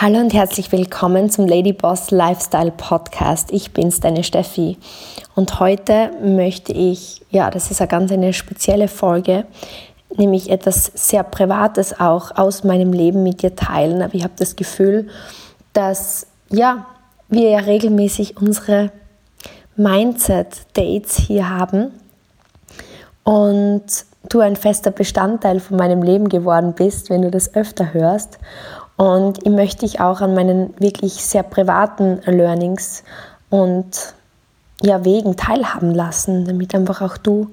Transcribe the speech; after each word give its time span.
Hallo 0.00 0.20
und 0.20 0.32
herzlich 0.32 0.70
willkommen 0.70 1.28
zum 1.28 1.48
Lady 1.48 1.72
Boss 1.72 2.12
Lifestyle 2.12 2.70
Podcast. 2.70 3.50
Ich 3.50 3.72
bin's, 3.72 3.98
deine 3.98 4.22
Steffi. 4.22 4.78
Und 5.34 5.58
heute 5.58 6.12
möchte 6.22 6.72
ich, 6.72 7.22
ja, 7.30 7.50
das 7.50 7.72
ist 7.72 7.80
eine 7.80 7.88
ganz 7.88 8.12
eine 8.12 8.32
spezielle 8.32 8.86
Folge, 8.86 9.44
nämlich 10.16 10.50
etwas 10.50 10.92
sehr 10.94 11.24
Privates 11.24 11.98
auch 11.98 12.30
aus 12.36 12.62
meinem 12.62 12.92
Leben 12.92 13.24
mit 13.24 13.42
dir 13.42 13.56
teilen. 13.56 14.00
Aber 14.00 14.14
ich 14.14 14.22
habe 14.22 14.34
das 14.38 14.54
Gefühl, 14.54 15.08
dass, 15.72 16.28
ja, 16.48 16.86
wir 17.28 17.50
ja 17.50 17.58
regelmäßig 17.58 18.36
unsere 18.36 18.92
Mindset-Dates 19.74 21.16
hier 21.16 21.50
haben 21.50 21.90
und 23.24 23.82
du 24.28 24.38
ein 24.38 24.54
fester 24.54 24.92
Bestandteil 24.92 25.58
von 25.58 25.76
meinem 25.76 26.04
Leben 26.04 26.28
geworden 26.28 26.74
bist, 26.74 27.10
wenn 27.10 27.22
du 27.22 27.32
das 27.32 27.54
öfter 27.56 27.92
hörst. 27.94 28.38
Und 28.98 29.46
ich 29.46 29.52
möchte 29.52 29.86
dich 29.86 30.00
auch 30.00 30.20
an 30.20 30.34
meinen 30.34 30.74
wirklich 30.78 31.24
sehr 31.24 31.44
privaten 31.44 32.20
Learnings 32.26 33.04
und 33.48 34.14
ja, 34.82 35.04
Wegen 35.04 35.36
teilhaben 35.36 35.94
lassen, 35.94 36.44
damit 36.44 36.74
einfach 36.74 37.00
auch 37.00 37.16
du 37.16 37.48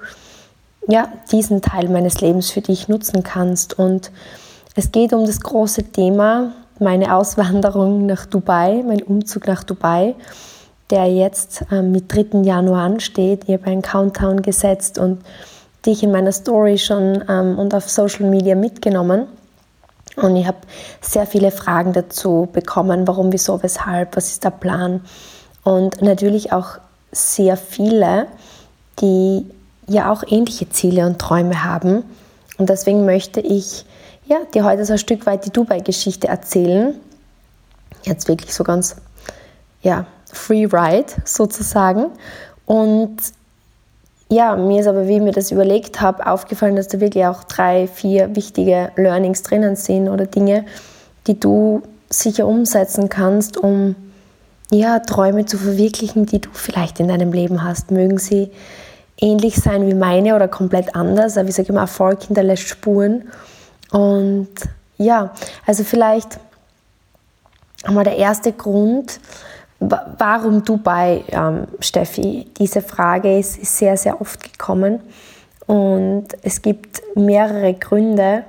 ja, 0.87 1.07
diesen 1.31 1.61
Teil 1.61 1.87
meines 1.89 2.19
Lebens 2.19 2.49
für 2.49 2.61
dich 2.61 2.87
nutzen 2.87 3.23
kannst. 3.23 3.77
Und 3.77 4.11
es 4.75 4.91
geht 4.91 5.13
um 5.13 5.25
das 5.25 5.39
große 5.39 5.83
Thema, 5.83 6.51
meine 6.79 7.15
Auswanderung 7.15 8.07
nach 8.07 8.25
Dubai, 8.25 8.83
mein 8.85 9.01
Umzug 9.03 9.47
nach 9.47 9.63
Dubai, 9.63 10.15
der 10.89 11.05
jetzt 11.05 11.63
ähm, 11.71 11.91
mit 11.91 12.13
3. 12.13 12.41
Januar 12.41 12.81
ansteht. 12.81 13.43
Ich 13.47 13.53
habe 13.53 13.67
einen 13.67 13.81
Countdown 13.81 14.41
gesetzt 14.41 14.97
und 14.97 15.21
dich 15.85 16.03
in 16.03 16.11
meiner 16.11 16.31
Story 16.31 16.77
schon 16.79 17.23
ähm, 17.29 17.57
und 17.57 17.73
auf 17.73 17.89
Social 17.89 18.29
Media 18.29 18.55
mitgenommen. 18.55 19.27
Und 20.15 20.35
ich 20.35 20.47
habe 20.47 20.57
sehr 21.01 21.25
viele 21.25 21.51
Fragen 21.51 21.93
dazu 21.93 22.47
bekommen, 22.51 23.07
warum, 23.07 23.33
wieso, 23.33 23.61
weshalb, 23.63 24.15
was 24.15 24.31
ist 24.31 24.43
der 24.43 24.51
Plan. 24.51 25.01
Und 25.63 26.01
natürlich 26.01 26.53
auch 26.53 26.77
sehr 27.11 27.57
viele, 27.57 28.27
die 29.01 29.45
ja 29.87 30.11
auch 30.11 30.23
ähnliche 30.27 30.69
Ziele 30.69 31.05
und 31.05 31.19
Träume 31.19 31.63
haben. 31.63 32.03
Und 32.57 32.69
deswegen 32.69 33.05
möchte 33.05 33.41
ich 33.41 33.85
ja, 34.27 34.37
dir 34.53 34.63
heute 34.63 34.85
so 34.85 34.93
ein 34.93 34.99
Stück 34.99 35.25
weit 35.25 35.45
die 35.45 35.51
Dubai-Geschichte 35.51 36.27
erzählen. 36.27 36.95
Jetzt 38.03 38.27
wirklich 38.27 38.53
so 38.53 38.63
ganz, 38.63 38.95
ja, 39.81 40.05
free 40.31 40.65
ride 40.65 41.11
sozusagen. 41.25 42.07
Und 42.65 43.17
ja, 44.29 44.55
mir 44.55 44.81
ist 44.81 44.87
aber, 44.87 45.07
wie 45.07 45.17
ich 45.17 45.21
mir 45.21 45.31
das 45.31 45.51
überlegt 45.51 46.01
habe, 46.01 46.25
aufgefallen, 46.25 46.75
dass 46.75 46.87
da 46.87 46.99
wirklich 46.99 47.25
auch 47.25 47.43
drei, 47.43 47.87
vier 47.87 48.35
wichtige 48.35 48.91
Learnings 48.95 49.43
drinnen 49.43 49.75
sind 49.75 50.09
oder 50.09 50.25
Dinge, 50.25 50.65
die 51.27 51.39
du 51.39 51.83
sicher 52.09 52.47
umsetzen 52.47 53.09
kannst, 53.09 53.57
um 53.57 53.95
ja, 54.71 54.99
Träume 54.99 55.45
zu 55.45 55.57
verwirklichen, 55.57 56.25
die 56.25 56.41
du 56.41 56.49
vielleicht 56.53 56.99
in 56.99 57.07
deinem 57.07 57.31
Leben 57.33 57.63
hast. 57.63 57.91
Mögen 57.91 58.17
sie 58.17 58.49
ähnlich 59.19 59.57
sein 59.57 59.87
wie 59.87 59.93
meine 59.93 60.35
oder 60.35 60.47
komplett 60.47 60.95
anders, 60.95 61.37
aber 61.37 61.49
ich 61.49 61.55
sage 61.55 61.69
immer, 61.69 61.81
Erfolg 61.81 62.23
hinterlässt 62.23 62.67
Spuren. 62.67 63.25
Und 63.91 64.49
ja, 64.97 65.33
also 65.65 65.83
vielleicht 65.83 66.39
einmal 67.83 68.03
der 68.03 68.17
erste 68.17 68.51
Grund, 68.51 69.19
Warum 69.79 70.63
Dubai, 70.63 71.23
ähm, 71.29 71.67
Steffi? 71.79 72.47
Diese 72.57 72.81
Frage 72.81 73.37
ist, 73.37 73.57
ist 73.57 73.77
sehr, 73.77 73.97
sehr 73.97 74.21
oft 74.21 74.41
gekommen. 74.43 75.01
Und 75.67 76.27
es 76.43 76.61
gibt 76.61 77.01
mehrere 77.15 77.73
Gründe, 77.73 78.43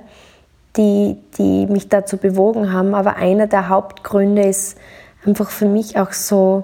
die, 0.77 1.17
die 1.37 1.65
mich 1.65 1.89
dazu 1.89 2.17
bewogen 2.17 2.71
haben. 2.71 2.95
Aber 2.95 3.17
einer 3.17 3.47
der 3.47 3.69
Hauptgründe 3.69 4.43
ist 4.43 4.77
einfach 5.25 5.49
für 5.49 5.67
mich 5.67 5.99
auch 5.99 6.13
so 6.13 6.63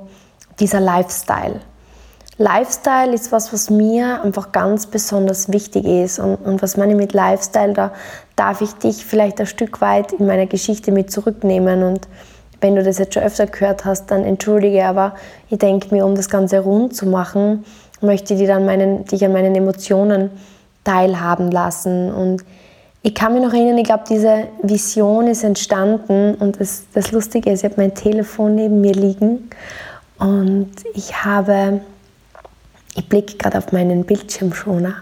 dieser 0.59 0.79
Lifestyle. 0.79 1.59
Lifestyle 2.37 3.13
ist 3.13 3.31
was, 3.31 3.53
was 3.53 3.69
mir 3.69 4.23
einfach 4.23 4.51
ganz 4.51 4.87
besonders 4.87 5.51
wichtig 5.51 5.85
ist. 5.85 6.19
Und, 6.19 6.35
und 6.37 6.61
was 6.61 6.77
meine 6.77 6.93
ich 6.93 6.97
mit 6.97 7.13
Lifestyle, 7.13 7.73
da 7.73 7.91
darf 8.35 8.61
ich 8.61 8.73
dich 8.73 9.05
vielleicht 9.05 9.39
ein 9.39 9.45
Stück 9.45 9.81
weit 9.81 10.13
in 10.13 10.25
meiner 10.25 10.47
Geschichte 10.47 10.91
mit 10.91 11.11
zurücknehmen 11.11 11.83
und 11.83 12.07
wenn 12.63 12.75
du 12.75 12.81
das 12.81 12.97
jetzt 12.97 13.13
schon 13.13 13.23
öfter 13.23 13.45
gehört 13.45 13.85
hast, 13.85 14.09
dann 14.09 14.23
entschuldige, 14.23 14.85
aber 14.85 15.13
ich 15.49 15.59
denke 15.59 15.93
mir, 15.93 16.05
um 16.05 16.15
das 16.15 16.29
Ganze 16.29 16.61
rund 16.61 16.95
zu 16.95 17.05
machen, 17.05 17.65
möchte 18.01 18.33
ich 18.33 18.47
dann 18.47 18.65
meinen, 18.65 19.05
dich 19.05 19.23
an 19.23 19.33
meinen 19.33 19.53
Emotionen 19.53 20.31
teilhaben 20.83 21.51
lassen. 21.51 22.11
Und 22.11 22.43
ich 23.01 23.13
kann 23.13 23.33
mich 23.33 23.43
noch 23.43 23.53
erinnern, 23.53 23.77
ich 23.77 23.83
glaube, 23.83 24.05
diese 24.09 24.47
Vision 24.61 25.27
ist 25.27 25.43
entstanden 25.43 26.35
und 26.35 26.59
das, 26.59 26.85
das 26.93 27.11
Lustige 27.11 27.51
ist, 27.51 27.59
ich 27.59 27.69
habe 27.69 27.81
mein 27.81 27.93
Telefon 27.93 28.55
neben 28.55 28.79
mir 28.79 28.93
liegen 28.93 29.49
und 30.17 30.71
ich 30.93 31.25
habe, 31.25 31.81
ich 32.95 33.07
blicke 33.09 33.37
gerade 33.37 33.57
auf 33.57 33.73
meinen 33.73 34.05
Bildschirmschoner 34.05 34.95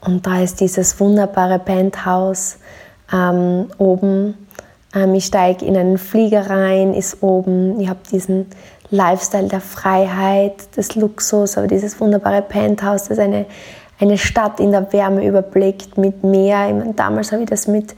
und 0.00 0.26
da 0.26 0.40
ist 0.40 0.60
dieses 0.60 0.98
wunderbare 0.98 1.58
Penthouse 1.58 2.56
ähm, 3.12 3.70
oben 3.76 4.41
ähm, 4.94 5.14
ich 5.14 5.26
steige 5.26 5.64
in 5.64 5.76
einen 5.76 5.98
Flieger 5.98 6.48
rein, 6.48 6.94
ist 6.94 7.22
oben. 7.22 7.80
Ich 7.80 7.88
habe 7.88 8.00
diesen 8.10 8.46
Lifestyle 8.90 9.48
der 9.48 9.60
Freiheit, 9.60 10.76
des 10.76 10.94
Luxus, 10.94 11.56
aber 11.56 11.66
dieses 11.66 11.98
wunderbare 11.98 12.42
Penthouse, 12.42 13.08
das 13.08 13.18
eine, 13.18 13.46
eine 13.98 14.18
Stadt 14.18 14.60
in 14.60 14.70
der 14.70 14.92
Wärme 14.92 15.26
überblickt 15.26 15.96
mit 15.96 16.22
Meer. 16.22 16.68
Ich 16.68 16.74
meine, 16.74 16.92
damals 16.94 17.32
habe 17.32 17.42
ich 17.42 17.48
das 17.48 17.66
mit, 17.66 17.94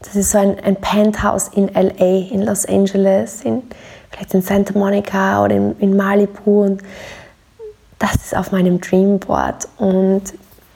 das 0.00 0.16
ist 0.16 0.30
so 0.30 0.38
ein, 0.38 0.58
ein 0.64 0.76
Penthouse 0.76 1.48
in 1.48 1.68
LA, 1.68 2.30
in 2.30 2.42
Los 2.42 2.64
Angeles, 2.64 3.42
in, 3.44 3.62
vielleicht 4.10 4.32
in 4.32 4.40
Santa 4.40 4.78
Monica 4.78 5.44
oder 5.44 5.56
in, 5.56 5.78
in 5.78 5.94
Malibu. 5.94 6.62
Und 6.62 6.82
das 7.98 8.14
ist 8.14 8.34
auf 8.34 8.50
meinem 8.50 8.80
Dreamboard. 8.80 9.68
Und 9.76 10.22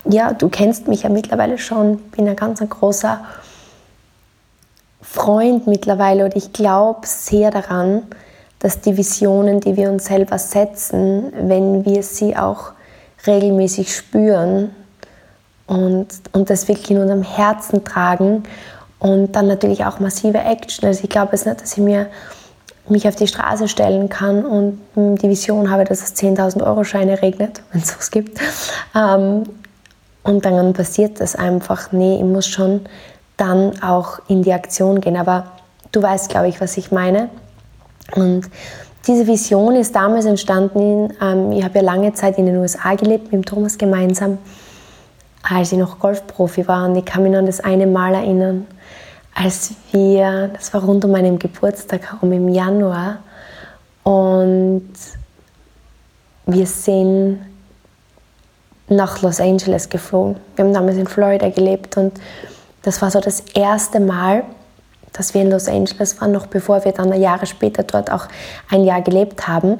ja, 0.04 0.34
du 0.34 0.50
kennst 0.50 0.88
mich 0.88 1.04
ja 1.04 1.08
mittlerweile 1.08 1.56
schon, 1.56 1.96
bin 2.10 2.28
ein 2.28 2.36
ganz 2.36 2.60
ein 2.60 2.68
großer 2.68 3.24
Freund 5.14 5.68
mittlerweile 5.68 6.24
und 6.24 6.34
ich 6.34 6.52
glaube 6.52 7.02
sehr 7.04 7.52
daran, 7.52 8.02
dass 8.58 8.80
die 8.80 8.96
Visionen, 8.96 9.60
die 9.60 9.76
wir 9.76 9.88
uns 9.88 10.06
selber 10.06 10.38
setzen, 10.38 11.32
wenn 11.40 11.84
wir 11.84 12.02
sie 12.02 12.36
auch 12.36 12.72
regelmäßig 13.24 13.94
spüren 13.94 14.74
und, 15.68 16.08
und 16.32 16.50
das 16.50 16.66
wirklich 16.66 16.90
in 16.90 16.98
unserem 16.98 17.22
Herzen 17.22 17.84
tragen 17.84 18.42
und 18.98 19.36
dann 19.36 19.46
natürlich 19.46 19.84
auch 19.84 20.00
massive 20.00 20.38
Action. 20.38 20.88
Also 20.88 21.04
ich 21.04 21.10
glaube 21.10 21.34
es 21.34 21.46
nicht, 21.46 21.62
dass 21.62 21.76
ich 21.76 21.82
mir 21.84 22.08
mich 22.88 23.06
auf 23.06 23.14
die 23.14 23.28
Straße 23.28 23.68
stellen 23.68 24.08
kann 24.08 24.44
und 24.44 24.80
die 24.96 25.28
Vision 25.28 25.70
habe, 25.70 25.84
dass 25.84 26.02
es 26.02 26.16
10.000 26.16 26.66
Euro 26.66 26.82
Scheine 26.82 27.22
regnet, 27.22 27.62
wenn 27.72 27.82
es 27.82 27.96
was 27.96 28.10
gibt. 28.10 28.40
Ähm, 28.96 29.44
und 30.24 30.44
dann 30.44 30.72
passiert 30.72 31.20
das 31.20 31.36
einfach. 31.36 31.92
Nee, 31.92 32.16
ich 32.16 32.24
muss 32.24 32.48
schon 32.48 32.80
dann 33.36 33.82
auch 33.82 34.20
in 34.28 34.42
die 34.42 34.52
Aktion 34.52 35.00
gehen. 35.00 35.16
Aber 35.16 35.46
du 35.92 36.02
weißt, 36.02 36.28
glaube 36.28 36.48
ich, 36.48 36.60
was 36.60 36.76
ich 36.76 36.92
meine. 36.92 37.28
Und 38.14 38.48
diese 39.06 39.26
Vision 39.26 39.76
ist 39.76 39.94
damals 39.94 40.24
entstanden, 40.24 41.12
ähm, 41.20 41.52
ich 41.52 41.64
habe 41.64 41.76
ja 41.76 41.82
lange 41.82 42.12
Zeit 42.14 42.38
in 42.38 42.46
den 42.46 42.56
USA 42.56 42.94
gelebt, 42.94 43.32
mit 43.32 43.46
Thomas 43.46 43.76
gemeinsam, 43.76 44.38
als 45.42 45.72
ich 45.72 45.78
noch 45.78 45.98
Golfprofi 45.98 46.66
war. 46.68 46.88
Und 46.88 46.96
ich 46.96 47.04
kann 47.04 47.22
mich 47.22 47.32
noch 47.32 47.38
an 47.38 47.46
das 47.46 47.60
eine 47.60 47.86
Mal 47.86 48.14
erinnern, 48.14 48.66
als 49.34 49.72
wir, 49.92 50.48
das 50.54 50.72
war 50.72 50.84
rund 50.84 51.04
um 51.04 51.10
meinen 51.10 51.38
Geburtstag 51.38 52.12
herum 52.12 52.32
im 52.32 52.48
Januar, 52.48 53.18
und 54.04 54.92
wir 56.46 56.66
sind 56.66 57.38
nach 58.88 59.22
Los 59.22 59.40
Angeles 59.40 59.88
geflogen. 59.88 60.36
Wir 60.54 60.64
haben 60.64 60.74
damals 60.74 60.98
in 60.98 61.06
Florida 61.06 61.48
gelebt 61.48 61.96
und 61.96 62.12
das 62.84 63.02
war 63.02 63.10
so 63.10 63.20
das 63.20 63.40
erste 63.54 63.98
Mal, 63.98 64.44
dass 65.12 65.34
wir 65.34 65.42
in 65.42 65.50
Los 65.50 65.68
Angeles 65.68 66.20
waren, 66.20 66.32
noch 66.32 66.46
bevor 66.46 66.84
wir 66.84 66.92
dann 66.92 67.12
Jahre 67.20 67.46
später 67.46 67.82
dort 67.82 68.10
auch 68.10 68.26
ein 68.70 68.84
Jahr 68.84 69.00
gelebt 69.00 69.48
haben. 69.48 69.78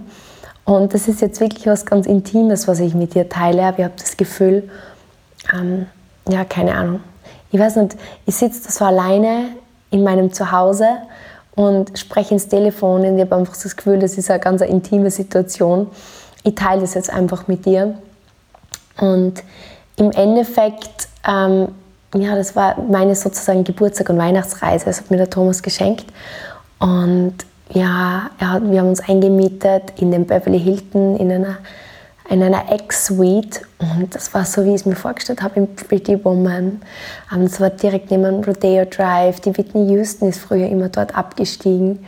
Und 0.65 0.95
das 0.95 1.09
ist 1.09 1.21
jetzt 1.21 1.41
wirklich 1.41 1.67
was 1.67 1.85
ganz 1.85 2.07
Intimes, 2.07 2.67
was 2.67 2.81
ich 2.81 2.95
mit 2.95 3.15
dir 3.15 3.29
teile. 3.29 3.65
Aber 3.65 3.79
ich 3.79 3.85
habe 3.85 3.95
das 3.99 4.17
Gefühl, 4.17 4.71
ähm, 5.53 5.87
ja, 6.29 6.45
keine 6.45 6.75
Ahnung. 6.75 7.01
Ich 7.51 7.61
weiß 7.61 7.77
nicht, 7.77 7.97
ich 8.25 8.35
sitze 8.35 8.73
so 8.73 8.85
alleine 8.85 9.51
in 9.91 10.03
meinem 10.03 10.33
Zuhause 10.33 10.89
und 11.55 11.97
spreche 11.99 12.35
ins 12.35 12.49
Telefon 12.49 13.05
und 13.05 13.17
ich 13.17 13.21
habe 13.21 13.37
einfach 13.37 13.55
das 13.55 13.77
Gefühl, 13.77 13.99
das 13.99 14.17
ist 14.17 14.31
eine 14.31 14.41
ganz 14.41 14.63
intime 14.63 15.11
Situation. 15.11 15.89
Ich 16.43 16.55
teile 16.55 16.81
das 16.81 16.95
jetzt 16.95 17.11
einfach 17.11 17.47
mit 17.47 17.67
dir. 17.67 17.95
Und 18.99 19.43
im 19.97 20.11
Endeffekt 20.13 21.09
ähm, 21.29 21.69
ja, 22.15 22.37
das 22.37 22.55
war 22.57 22.81
meine 22.81 23.15
sozusagen 23.15 23.65
Geburtstag- 23.65 24.09
und 24.11 24.19
Weihnachtsreise. 24.19 24.87
Das 24.87 25.01
hat 25.01 25.11
mir 25.11 25.17
der 25.17 25.31
Thomas 25.31 25.63
geschenkt. 25.63 26.07
Und 26.79 27.35
ja, 27.71 28.31
hat, 28.39 28.71
wir 28.71 28.81
haben 28.81 28.89
uns 28.89 29.01
eingemietet 29.01 29.95
in 29.97 30.11
dem 30.11 30.27
Beverly 30.27 30.61
Hilton 30.61 31.17
in 31.17 31.33
einer 31.33 31.59
in 32.31 32.43
einer 32.43 32.73
Ex-Suite 32.73 33.61
und 33.79 34.15
das 34.15 34.33
war 34.33 34.47
so, 34.47 34.65
wie 34.65 34.71
ich 34.71 34.77
es 34.77 34.87
mir 34.87 34.97
vorgestellt 34.97 35.43
habe 35.43 35.61
im 35.61 35.77
Pretty 35.77 36.25
Woman. 36.25 36.81
Das 37.31 37.61
war 37.61 37.69
direkt 37.69 38.11
neben 38.11 38.43
Rodeo 38.43 38.87
Drive. 38.87 39.41
Die 39.41 39.55
Whitney 39.55 39.93
Houston 39.93 40.31
ist 40.31 40.41
früher 40.41 40.69
immer 40.69 40.89
dort 40.89 41.15
abgestiegen 41.15 41.99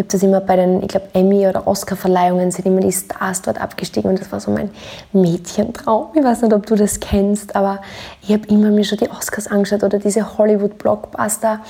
habe 0.00 0.08
das 0.08 0.22
immer 0.22 0.40
bei 0.40 0.56
den, 0.56 0.82
ich 0.82 0.88
glaube, 0.88 1.06
Emmy- 1.12 1.46
oder 1.46 1.66
Oscar-Verleihungen 1.66 2.50
sind 2.50 2.66
immer 2.66 2.80
die 2.80 2.92
Stars 2.92 3.42
dort 3.42 3.60
abgestiegen 3.60 4.10
und 4.10 4.20
das 4.20 4.32
war 4.32 4.40
so 4.40 4.50
mein 4.50 4.70
Mädchentraum. 5.12 6.08
Ich 6.14 6.24
weiß 6.24 6.42
nicht, 6.42 6.52
ob 6.52 6.66
du 6.66 6.74
das 6.74 6.98
kennst, 6.98 7.54
aber 7.54 7.80
ich 8.22 8.32
habe 8.32 8.46
immer 8.48 8.70
mir 8.70 8.84
schon 8.84 8.98
die 8.98 9.10
Oscars 9.10 9.46
angeschaut 9.46 9.84
oder 9.84 9.98
diese 9.98 10.36
Hollywood-Blockbuster, 10.38 11.60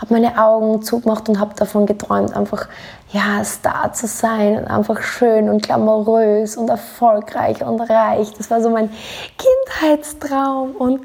habe 0.00 0.14
meine 0.14 0.42
Augen 0.42 0.82
zugemacht 0.82 1.28
und 1.28 1.38
habe 1.38 1.54
davon 1.54 1.84
geträumt, 1.86 2.34
einfach 2.34 2.68
ja, 3.12 3.44
Star 3.44 3.92
zu 3.92 4.06
sein 4.06 4.58
und 4.58 4.64
einfach 4.64 5.02
schön 5.02 5.50
und 5.50 5.62
glamourös 5.62 6.56
und 6.56 6.70
erfolgreich 6.70 7.62
und 7.62 7.80
reich. 7.80 8.32
Das 8.38 8.50
war 8.50 8.62
so 8.62 8.70
mein 8.70 8.88
Kindheitstraum 9.36 10.72
und 10.76 11.00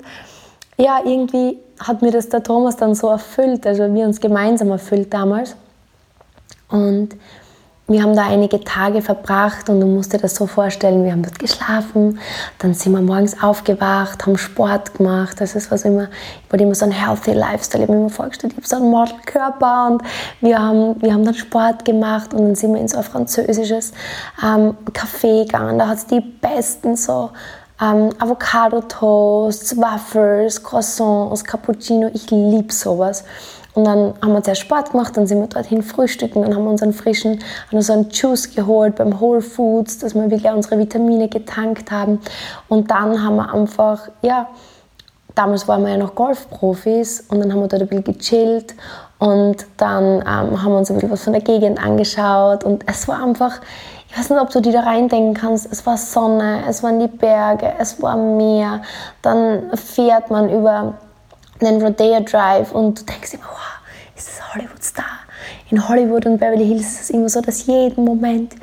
ja, 0.77 0.99
irgendwie 1.03 1.57
hat 1.79 2.01
mir 2.01 2.11
das 2.11 2.29
der 2.29 2.43
Thomas 2.43 2.77
dann 2.77 2.95
so 2.95 3.09
erfüllt, 3.09 3.65
also 3.65 3.93
wir 3.93 4.05
uns 4.05 4.19
gemeinsam 4.19 4.69
erfüllt 4.71 5.13
damals. 5.13 5.55
Und 6.69 7.15
wir 7.87 8.01
haben 8.01 8.15
da 8.15 8.25
einige 8.25 8.63
Tage 8.63 9.03
verbracht 9.03 9.69
und 9.69 9.79
du 9.79 9.85
musst 9.85 10.11
dir 10.11 10.17
das 10.17 10.33
so 10.33 10.47
vorstellen, 10.47 11.03
wir 11.03 11.11
haben 11.11 11.21
dort 11.21 11.37
geschlafen, 11.37 12.17
dann 12.57 12.73
sind 12.73 12.93
wir 12.93 13.01
morgens 13.01 13.43
aufgewacht, 13.43 14.25
haben 14.25 14.39
Sport 14.39 14.95
gemacht. 14.95 15.39
Das 15.39 15.53
ist 15.53 15.69
was 15.69 15.85
immer, 15.85 16.05
ich 16.43 16.51
wollte 16.51 16.63
immer 16.63 16.73
so 16.73 16.85
ein 16.85 16.91
healthy 16.91 17.33
Lifestyle, 17.33 17.83
ich 17.83 17.87
habe 17.87 17.93
mir 17.93 18.05
immer 18.05 18.09
vorgestellt, 18.09 18.53
ich 18.53 18.57
habe 18.57 18.67
so 18.67 18.77
einen 18.77 18.89
Modelkörper 18.89 19.89
und 19.91 20.01
wir 20.41 20.57
haben, 20.57 20.99
wir 20.99 21.13
haben 21.13 21.25
dann 21.25 21.35
Sport 21.35 21.85
gemacht 21.85 22.33
und 22.33 22.41
dann 22.41 22.55
sind 22.55 22.73
wir 22.73 22.81
in 22.81 22.87
so 22.87 22.97
ein 22.97 23.03
französisches 23.03 23.93
ähm, 24.43 24.75
Café 24.91 25.45
gegangen. 25.45 25.77
Da 25.77 25.87
hat 25.87 25.97
es 25.97 26.07
die 26.07 26.21
besten 26.21 26.95
so 26.95 27.29
ähm, 27.79 28.09
Avocado-Toasts, 28.17 29.77
Waffles, 29.77 30.63
Croissants, 30.63 31.43
Cappuccino. 31.43 32.09
Ich 32.15 32.31
liebe 32.31 32.73
sowas. 32.73 33.25
Und 33.75 33.85
dann 33.85 34.13
haben 34.21 34.33
wir 34.33 34.41
zuerst 34.41 34.61
Sport 34.61 34.91
gemacht, 34.91 35.15
dann 35.17 35.27
sind 35.27 35.41
wir 35.41 35.47
dorthin 35.47 35.83
frühstücken, 35.83 36.41
dann 36.41 36.55
haben 36.55 36.63
wir 36.63 36.71
unseren 36.71 36.93
frischen, 36.93 37.39
haben 37.67 37.77
uns 37.77 37.89
einen 37.89 38.09
Juice 38.09 38.55
geholt 38.55 38.95
beim 38.95 39.19
Whole 39.19 39.41
Foods, 39.41 39.99
dass 39.99 40.15
wir 40.15 40.31
wirklich 40.31 40.51
unsere 40.51 40.79
Vitamine 40.79 41.27
getankt 41.27 41.91
haben. 41.91 42.21
Und 42.69 42.89
dann 42.89 43.21
haben 43.21 43.35
wir 43.35 43.53
einfach, 43.53 44.07
ja, 44.21 44.47
damals 45.35 45.67
waren 45.67 45.83
wir 45.83 45.91
ja 45.91 45.97
noch 45.97 46.15
Golfprofis 46.15 47.25
und 47.29 47.41
dann 47.41 47.51
haben 47.51 47.59
wir 47.59 47.67
dort 47.67 47.81
ein 47.81 47.87
bisschen 47.89 48.03
gechillt 48.05 48.75
und 49.19 49.65
dann 49.77 50.21
ähm, 50.21 50.63
haben 50.63 50.71
wir 50.71 50.77
uns 50.77 50.89
ein 50.89 50.95
bisschen 50.95 51.11
was 51.11 51.23
von 51.23 51.33
der 51.33 51.41
Gegend 51.41 51.83
angeschaut 51.83 52.63
und 52.63 52.83
es 52.87 53.07
war 53.07 53.21
einfach, 53.21 53.59
ich 54.09 54.17
weiß 54.17 54.29
nicht, 54.29 54.39
ob 54.39 54.49
du 54.49 54.61
dir 54.61 54.71
da 54.71 54.81
reindenken 54.81 55.33
kannst, 55.33 55.71
es 55.71 55.85
war 55.85 55.97
Sonne, 55.97 56.63
es 56.67 56.81
waren 56.81 56.99
die 56.99 57.07
Berge, 57.07 57.73
es 57.77 58.01
war 58.01 58.15
Meer, 58.15 58.81
dann 59.21 59.75
fährt 59.75 60.31
man 60.31 60.49
über 60.49 60.93
den 61.61 61.81
Rodeo 61.81 62.19
Drive 62.21 62.71
und 62.71 62.99
du 62.99 63.05
denkst 63.05 63.33
immer, 63.33 63.43
wow, 63.43 64.15
ist 64.15 64.27
das 64.27 64.53
Hollywood 64.53 64.83
Star? 64.83 65.05
In 65.71 65.87
Hollywood 65.87 66.25
und 66.25 66.37
Beverly 66.37 66.65
Hills 66.65 66.85
ist 66.85 67.01
es 67.01 67.09
immer 67.09 67.27
so, 67.27 67.41
dass 67.41 67.65
jeden 67.65 68.05
Moment, 68.05 68.53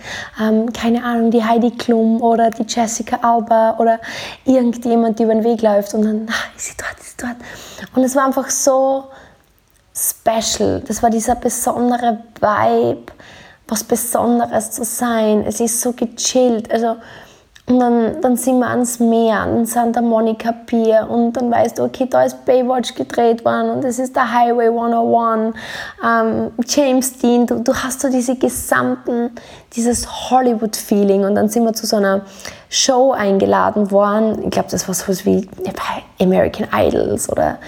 ähm, 0.40 0.72
keine 0.72 1.02
Ahnung, 1.04 1.30
die 1.30 1.42
Heidi 1.42 1.70
Klum 1.72 2.22
oder 2.22 2.50
die 2.50 2.64
Jessica 2.66 3.18
Alba 3.22 3.76
oder 3.78 4.00
irgendjemand, 4.44 5.18
über 5.20 5.34
den 5.34 5.44
Weg 5.44 5.62
läuft 5.62 5.94
und 5.94 6.04
dann, 6.04 6.26
ah, 6.28 6.56
ist 6.56 6.66
sie 6.66 6.74
dort, 6.76 6.98
ist 7.00 7.20
sie 7.20 7.26
dort. 7.26 7.36
Und 7.96 8.04
es 8.04 8.14
war 8.14 8.26
einfach 8.26 8.48
so 8.50 9.04
special. 9.94 10.82
Das 10.86 11.02
war 11.02 11.10
dieser 11.10 11.34
besondere 11.34 12.22
Vibe, 12.40 13.12
was 13.68 13.84
Besonderes 13.84 14.70
zu 14.70 14.84
sein. 14.84 15.44
Es 15.46 15.60
ist 15.60 15.80
so 15.80 15.92
gechillt. 15.92 16.70
Also, 16.70 16.96
und 17.64 17.78
dann, 17.78 18.20
dann 18.20 18.36
sind 18.36 18.58
wir 18.58 18.66
ans 18.66 18.98
Meer, 18.98 19.40
an 19.40 19.66
Santa 19.66 20.00
Monica 20.00 20.50
Pier. 20.50 21.06
Und 21.08 21.34
dann 21.34 21.50
weißt 21.50 21.78
du, 21.78 21.84
okay, 21.84 22.06
da 22.10 22.24
ist 22.24 22.44
Baywatch 22.44 22.94
gedreht 22.94 23.44
worden 23.44 23.70
und 23.70 23.84
es 23.84 24.00
ist 24.00 24.16
der 24.16 24.32
Highway 24.32 24.66
101, 24.66 25.54
ähm, 26.04 26.50
James 26.66 27.18
Dean, 27.18 27.46
du, 27.46 27.60
du 27.60 27.72
hast 27.72 28.00
so 28.00 28.10
diese 28.10 28.34
gesamten, 28.34 29.30
dieses 29.74 30.30
Hollywood-Feeling. 30.30 31.24
Und 31.24 31.36
dann 31.36 31.48
sind 31.48 31.64
wir 31.64 31.72
zu 31.72 31.86
so 31.86 31.96
einer 31.96 32.22
Show 32.68 33.12
eingeladen 33.12 33.92
worden, 33.92 34.42
ich 34.44 34.50
glaube, 34.50 34.68
das 34.70 34.88
war 34.88 34.94
so 34.94 35.12
wie 35.24 35.48
American 36.20 36.66
Idols 36.74 37.30
oder, 37.30 37.58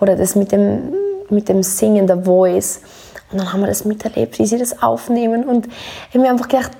oder 0.00 0.16
das 0.16 0.34
mit 0.34 0.50
dem, 0.50 0.94
mit 1.30 1.48
dem 1.48 1.62
Singen, 1.62 2.08
der 2.08 2.22
Voice. 2.22 2.80
Und 3.30 3.38
dann 3.38 3.52
haben 3.52 3.60
wir 3.60 3.66
das 3.68 3.84
miterlebt, 3.84 4.38
wie 4.38 4.46
sie 4.46 4.58
das 4.58 4.82
aufnehmen. 4.82 5.44
Und 5.44 5.66
ich 5.66 6.14
habe 6.14 6.20
mir 6.20 6.30
einfach 6.30 6.48
gedacht, 6.48 6.72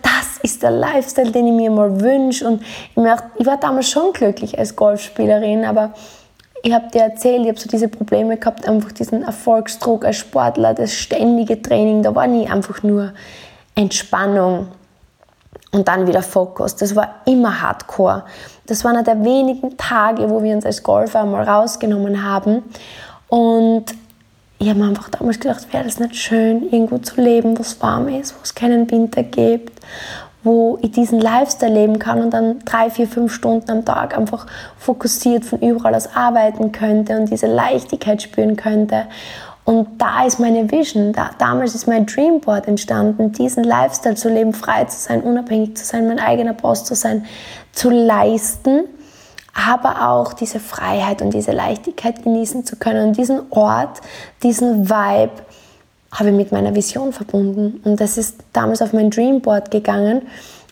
ist 0.44 0.62
der 0.62 0.70
Lifestyle, 0.70 1.32
den 1.32 1.46
ich 1.46 1.52
mir 1.52 1.70
mal 1.70 2.00
wünsche. 2.00 2.46
Und 2.46 2.62
ich, 2.62 3.46
war 3.46 3.56
damals 3.56 3.88
schon 3.88 4.12
glücklich 4.12 4.58
als 4.58 4.76
Golfspielerin, 4.76 5.64
aber 5.64 5.94
ich 6.62 6.72
habe 6.72 6.88
dir 6.90 7.02
erzählt, 7.02 7.42
ich 7.42 7.48
habe 7.48 7.58
so 7.58 7.68
diese 7.68 7.88
Probleme 7.88 8.36
gehabt, 8.36 8.68
einfach 8.68 8.92
diesen 8.92 9.22
Erfolgsdruck 9.22 10.04
als 10.04 10.16
Sportler, 10.16 10.74
das 10.74 10.92
ständige 10.94 11.60
Training, 11.60 12.02
da 12.02 12.14
war 12.14 12.26
nie 12.26 12.46
einfach 12.48 12.82
nur 12.82 13.12
Entspannung 13.74 14.68
und 15.72 15.88
dann 15.88 16.06
wieder 16.06 16.22
Fokus. 16.22 16.76
Das 16.76 16.94
war 16.94 17.16
immer 17.26 17.60
Hardcore. 17.60 18.24
Das 18.66 18.84
war 18.84 18.92
einer 18.92 19.02
der 19.02 19.24
wenigen 19.24 19.76
Tage, 19.76 20.30
wo 20.30 20.42
wir 20.42 20.54
uns 20.54 20.64
als 20.64 20.82
Golfer 20.82 21.24
mal 21.24 21.44
rausgenommen 21.44 22.22
haben. 22.22 22.62
Und 23.28 23.86
ich 24.58 24.68
habe 24.68 24.78
mir 24.78 24.88
einfach 24.88 25.08
damals 25.10 25.40
gedacht, 25.40 25.72
wäre 25.72 25.84
das 25.84 25.98
nicht 25.98 26.16
schön, 26.16 26.70
irgendwo 26.70 26.98
zu 26.98 27.20
leben, 27.20 27.58
wo 27.58 27.62
es 27.62 27.82
warm 27.82 28.08
ist, 28.08 28.34
wo 28.34 28.38
es 28.42 28.54
keinen 28.54 28.90
Winter 28.90 29.22
gibt, 29.22 29.80
wo 30.44 30.78
ich 30.82 30.92
diesen 30.92 31.20
Lifestyle 31.20 31.72
leben 31.72 31.98
kann 31.98 32.20
und 32.20 32.30
dann 32.30 32.60
drei, 32.60 32.90
vier, 32.90 33.08
fünf 33.08 33.32
Stunden 33.32 33.70
am 33.70 33.84
Tag 33.84 34.16
einfach 34.16 34.46
fokussiert 34.78 35.44
von 35.44 35.58
überall 35.60 35.94
aus 35.94 36.14
arbeiten 36.14 36.70
könnte 36.70 37.18
und 37.18 37.30
diese 37.30 37.46
Leichtigkeit 37.46 38.22
spüren 38.22 38.56
könnte. 38.56 39.06
Und 39.64 39.88
da 39.98 40.26
ist 40.26 40.38
meine 40.38 40.70
Vision, 40.70 41.12
da, 41.12 41.30
damals 41.38 41.74
ist 41.74 41.88
mein 41.88 42.04
Dreamboard 42.04 42.68
entstanden, 42.68 43.32
diesen 43.32 43.64
Lifestyle 43.64 44.14
zu 44.14 44.28
leben, 44.28 44.52
frei 44.52 44.84
zu 44.84 44.98
sein, 44.98 45.22
unabhängig 45.22 45.76
zu 45.78 45.84
sein, 45.86 46.06
mein 46.06 46.18
eigener 46.18 46.52
Boss 46.52 46.84
zu 46.84 46.94
sein, 46.94 47.24
zu 47.72 47.88
leisten, 47.88 48.84
aber 49.54 50.10
auch 50.10 50.34
diese 50.34 50.60
Freiheit 50.60 51.22
und 51.22 51.32
diese 51.32 51.52
Leichtigkeit 51.52 52.22
genießen 52.22 52.66
zu 52.66 52.76
können 52.76 53.08
und 53.08 53.16
diesen 53.16 53.40
Ort, 53.50 54.02
diesen 54.42 54.90
Vibe, 54.90 55.32
habe 56.14 56.30
ich 56.30 56.36
mit 56.36 56.52
meiner 56.52 56.74
Vision 56.74 57.12
verbunden. 57.12 57.80
Und 57.84 58.00
das 58.00 58.16
ist 58.16 58.36
damals 58.52 58.80
auf 58.80 58.92
mein 58.92 59.10
Dreamboard 59.10 59.70
gegangen. 59.70 60.22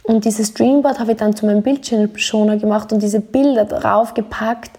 Und 0.04 0.24
dieses 0.24 0.54
Dreamboard 0.54 0.98
habe 0.98 1.12
ich 1.12 1.18
dann 1.18 1.36
zu 1.36 1.46
meinem 1.46 1.62
Bildschirmschoner 1.62 2.56
gemacht 2.56 2.92
und 2.92 3.02
diese 3.02 3.20
Bilder 3.20 3.64
darauf 3.64 4.14
gepackt, 4.14 4.70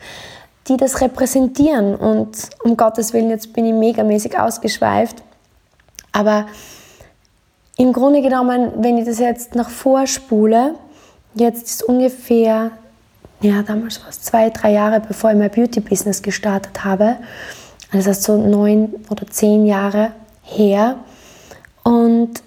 die 0.67 0.77
das 0.77 1.01
repräsentieren. 1.01 1.95
Und 1.95 2.49
um 2.63 2.77
Gottes 2.77 3.13
Willen, 3.13 3.29
jetzt 3.29 3.53
bin 3.53 3.65
ich 3.65 3.73
megamäßig 3.73 4.39
ausgeschweift. 4.39 5.21
Aber 6.13 6.45
im 7.77 7.91
Grunde 7.91 8.21
genommen, 8.21 8.71
wenn 8.77 8.97
ich 8.97 9.05
das 9.05 9.19
jetzt 9.19 9.55
nach 9.55 9.69
vorspule, 9.69 10.75
jetzt 11.33 11.67
ist 11.67 11.83
ungefähr, 11.83 12.71
ja, 13.41 13.63
damals 13.63 14.01
war 14.01 14.09
es 14.09 14.21
zwei, 14.21 14.49
drei 14.49 14.71
Jahre, 14.71 15.01
bevor 15.01 15.31
ich 15.31 15.37
mein 15.37 15.51
Beauty-Business 15.51 16.21
gestartet 16.21 16.85
habe. 16.85 17.17
Das 17.91 18.07
heißt 18.07 18.23
so 18.23 18.37
neun 18.37 18.93
oder 19.09 19.27
zehn 19.27 19.65
Jahre 19.65 20.11
her. 20.43 20.97
Und 21.83 22.41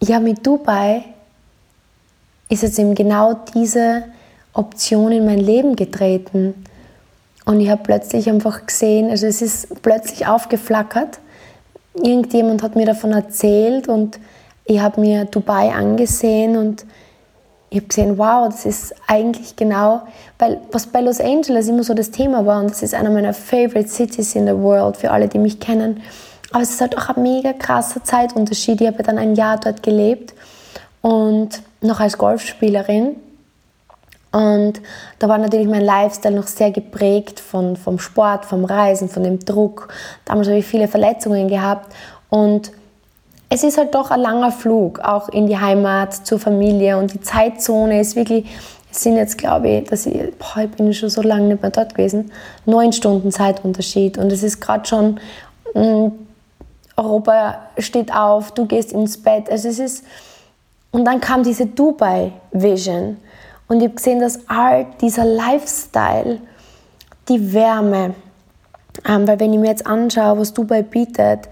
ja, 0.00 0.20
mit 0.20 0.46
Dubai 0.46 1.04
ist 2.48 2.62
jetzt 2.62 2.78
eben 2.78 2.94
genau 2.94 3.34
diese 3.54 4.04
Option 4.52 5.12
in 5.12 5.26
mein 5.26 5.38
Leben 5.38 5.76
getreten. 5.76 6.64
Und 7.44 7.60
ich 7.60 7.70
habe 7.70 7.82
plötzlich 7.82 8.28
einfach 8.28 8.66
gesehen, 8.66 9.10
also 9.10 9.26
es 9.26 9.42
ist 9.42 9.82
plötzlich 9.82 10.26
aufgeflackert. 10.26 11.18
Irgendjemand 11.94 12.62
hat 12.62 12.76
mir 12.76 12.86
davon 12.86 13.12
erzählt 13.12 13.88
und 13.88 14.18
ich 14.64 14.80
habe 14.80 15.00
mir 15.00 15.24
Dubai 15.24 15.72
angesehen 15.72 16.56
und 16.56 16.84
ich 17.70 17.78
habe 17.78 17.88
gesehen, 17.88 18.18
wow, 18.18 18.48
das 18.48 18.64
ist 18.64 18.94
eigentlich 19.06 19.54
genau, 19.56 20.02
weil 20.38 20.60
was 20.72 20.86
bei 20.86 21.00
Los 21.00 21.20
Angeles 21.20 21.68
immer 21.68 21.84
so 21.84 21.92
das 21.92 22.10
Thema 22.10 22.46
war 22.46 22.60
und 22.60 22.70
das 22.70 22.82
ist 22.82 22.94
einer 22.94 23.10
meiner 23.10 23.34
favorite 23.34 23.88
cities 23.88 24.34
in 24.34 24.46
the 24.46 24.56
world 24.56 24.96
für 24.96 25.10
alle, 25.10 25.28
die 25.28 25.38
mich 25.38 25.60
kennen. 25.60 26.02
Aber 26.50 26.62
es 26.62 26.70
ist 26.70 26.80
halt 26.80 26.96
auch 26.96 27.10
ein 27.10 27.22
mega 27.22 27.52
krasser 27.52 28.02
Zeitunterschied. 28.02 28.80
Ich 28.80 28.86
habe 28.86 29.02
dann 29.02 29.18
ein 29.18 29.34
Jahr 29.34 29.58
dort 29.58 29.82
gelebt 29.82 30.34
und 31.02 31.60
noch 31.82 32.00
als 32.00 32.16
Golfspielerin. 32.16 33.16
Und 34.32 34.80
da 35.18 35.28
war 35.28 35.38
natürlich 35.38 35.68
mein 35.68 35.84
Lifestyle 35.84 36.34
noch 36.34 36.46
sehr 36.46 36.70
geprägt 36.70 37.40
von, 37.40 37.76
vom 37.76 37.98
Sport, 37.98 38.44
vom 38.44 38.64
Reisen, 38.64 39.08
von 39.08 39.22
dem 39.22 39.40
Druck. 39.40 39.88
Damals 40.24 40.48
habe 40.48 40.58
ich 40.58 40.66
viele 40.66 40.88
Verletzungen 40.88 41.48
gehabt 41.48 41.94
und 42.30 42.72
es 43.50 43.64
ist 43.64 43.78
halt 43.78 43.94
doch 43.94 44.10
ein 44.10 44.20
langer 44.20 44.52
Flug, 44.52 45.00
auch 45.00 45.28
in 45.28 45.46
die 45.46 45.58
Heimat, 45.58 46.14
zur 46.14 46.38
Familie. 46.38 46.98
Und 46.98 47.14
die 47.14 47.20
Zeitzone 47.20 48.00
ist 48.00 48.14
wirklich, 48.14 48.46
es 48.90 49.02
sind 49.02 49.16
jetzt 49.16 49.38
glaube 49.38 49.68
ich, 49.68 49.88
dass 49.88 50.06
ich, 50.06 50.20
boah, 50.38 50.62
ich 50.62 50.70
bin 50.70 50.92
schon 50.92 51.08
so 51.08 51.22
lange 51.22 51.48
nicht 51.48 51.62
mehr 51.62 51.70
dort 51.70 51.94
gewesen, 51.94 52.30
neun 52.66 52.92
Stunden 52.92 53.32
Zeitunterschied. 53.32 54.18
Und 54.18 54.30
es 54.32 54.42
ist 54.42 54.60
gerade 54.60 54.86
schon, 54.86 55.20
mh, 55.74 55.82
mm, 55.82 56.12
Europa 56.96 57.58
steht 57.78 58.12
auf, 58.12 58.50
du 58.52 58.66
gehst 58.66 58.92
ins 58.92 59.22
Bett, 59.22 59.48
also 59.50 59.68
es 59.68 59.78
ist, 59.78 60.04
Und 60.90 61.04
dann 61.04 61.20
kam 61.20 61.42
diese 61.42 61.66
Dubai 61.66 62.32
Vision. 62.50 63.18
Und 63.68 63.78
ich 63.78 63.84
habe 63.84 63.94
gesehen, 63.94 64.20
dass 64.20 64.48
all 64.48 64.86
dieser 65.00 65.24
Lifestyle, 65.24 66.40
die 67.28 67.52
Wärme, 67.52 68.14
ähm, 69.06 69.28
weil 69.28 69.38
wenn 69.38 69.52
ich 69.52 69.58
mir 69.58 69.68
jetzt 69.68 69.86
anschaue, 69.86 70.38
was 70.38 70.54
Dubai 70.54 70.82
bietet, 70.82 71.48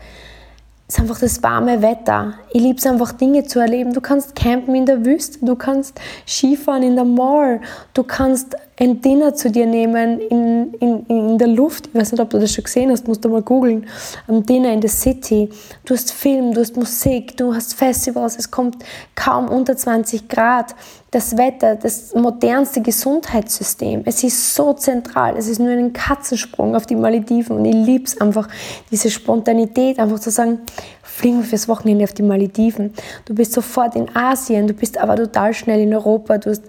ist 0.89 1.01
einfach 1.01 1.19
das 1.19 1.43
warme 1.43 1.83
Wetter. 1.83 2.35
Ich 2.53 2.63
liebe 2.63 2.79
es 2.79 2.87
einfach, 2.87 3.13
Dinge 3.13 3.45
zu 3.45 3.59
erleben. 3.59 3.93
Du 3.93 4.01
kannst 4.01 4.37
campen 4.37 4.75
in 4.75 4.87
der 4.87 5.05
Wüste, 5.05 5.45
du 5.45 5.57
kannst 5.57 6.01
Skifahren 6.27 6.83
in 6.83 6.95
der 6.95 7.05
Mall, 7.05 7.61
du 7.93 8.05
kannst 8.05 8.57
ein 8.79 9.01
Dinner 9.01 9.35
zu 9.35 9.51
dir 9.51 9.67
nehmen 9.67 10.21
in, 10.21 10.75
in, 10.75 11.07
in 11.07 11.39
der 11.39 11.49
Luft. 11.49 11.89
Ich 11.89 11.95
weiß 11.95 12.13
nicht, 12.13 12.21
ob 12.21 12.29
du 12.29 12.39
das 12.39 12.53
schon 12.53 12.65
gesehen 12.65 12.91
hast, 12.91 13.09
musst 13.09 13.25
du 13.25 13.29
mal 13.31 13.43
googeln. 13.43 13.87
Ein 14.29 14.45
Dinner 14.45 14.73
in 14.73 14.83
the 14.83 14.89
City. 14.89 15.49
Du 15.85 15.95
hast 15.95 16.13
Film, 16.13 16.53
du 16.53 16.61
hast 16.61 16.77
Musik, 16.77 17.37
du 17.37 17.55
hast 17.55 17.75
Festivals, 17.75 18.37
es 18.37 18.51
kommt 18.51 18.85
kaum 19.15 19.49
unter 19.49 19.77
20 19.77 20.29
Grad 20.29 20.75
das 21.11 21.39
Wetter, 21.39 21.77
das 21.77 22.15
modernste 22.15 22.83
Gesundheitssystem. 22.83 24.03
Es 24.05 24.23
ist 24.23 24.55
so 24.55 24.75
zentral. 24.75 25.37
Es 25.39 25.49
ist 25.49 25.59
nur 25.59 25.71
ein 25.71 25.95
Katzensprung 25.95 26.77
auf 26.77 26.85
die 26.85 26.97
Malediven 26.97 27.57
und 27.57 27.65
ich 27.65 27.75
liebe 27.75 28.05
es 28.05 28.21
einfach, 28.21 28.49
diese 28.91 29.11
Spontanität, 29.11 29.99
einfach 29.99 30.19
zu 30.19 30.31
sagen, 30.31 30.61
fliegen 31.03 31.39
wir 31.39 31.45
fürs 31.45 31.69
Wochenende 31.69 32.05
auf 32.05 32.13
die 32.13 32.23
Malediven. 32.23 32.93
Du 33.25 33.35
bist 33.35 33.55
sofort 33.55 33.97
in 33.97 34.15
Asien, 34.15 34.67
du 34.67 34.75
bist 34.75 34.99
aber 34.99 35.17
total 35.17 35.55
schnell 35.55 35.81
in 35.81 35.95
Europa, 35.95 36.37
du 36.37 36.51
hast 36.51 36.65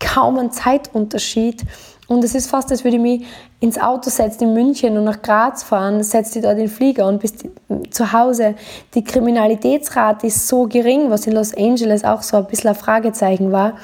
kaum 0.00 0.38
einen 0.38 0.52
Zeitunterschied. 0.52 1.64
Und 2.06 2.24
es 2.24 2.34
ist 2.34 2.48
fast, 2.48 2.70
als 2.70 2.84
würde 2.84 2.96
ich 2.96 3.02
mich 3.02 3.26
ins 3.60 3.78
Auto 3.78 4.08
setzen 4.08 4.44
in 4.44 4.54
München 4.54 4.96
und 4.96 5.04
nach 5.04 5.20
Graz 5.20 5.62
fahren, 5.62 6.02
setzt 6.02 6.34
dich 6.34 6.42
dort 6.42 6.54
in 6.54 6.60
den 6.60 6.68
Flieger 6.68 7.06
und 7.06 7.20
bist 7.20 7.44
zu 7.90 8.12
Hause. 8.12 8.54
Die 8.94 9.04
Kriminalitätsrate 9.04 10.26
ist 10.26 10.48
so 10.48 10.66
gering, 10.66 11.10
was 11.10 11.26
in 11.26 11.34
Los 11.34 11.54
Angeles 11.54 12.04
auch 12.04 12.22
so 12.22 12.38
ein 12.38 12.46
bisschen 12.46 12.70
ein 12.70 12.76
Fragezeichen 12.76 13.52
war. 13.52 13.76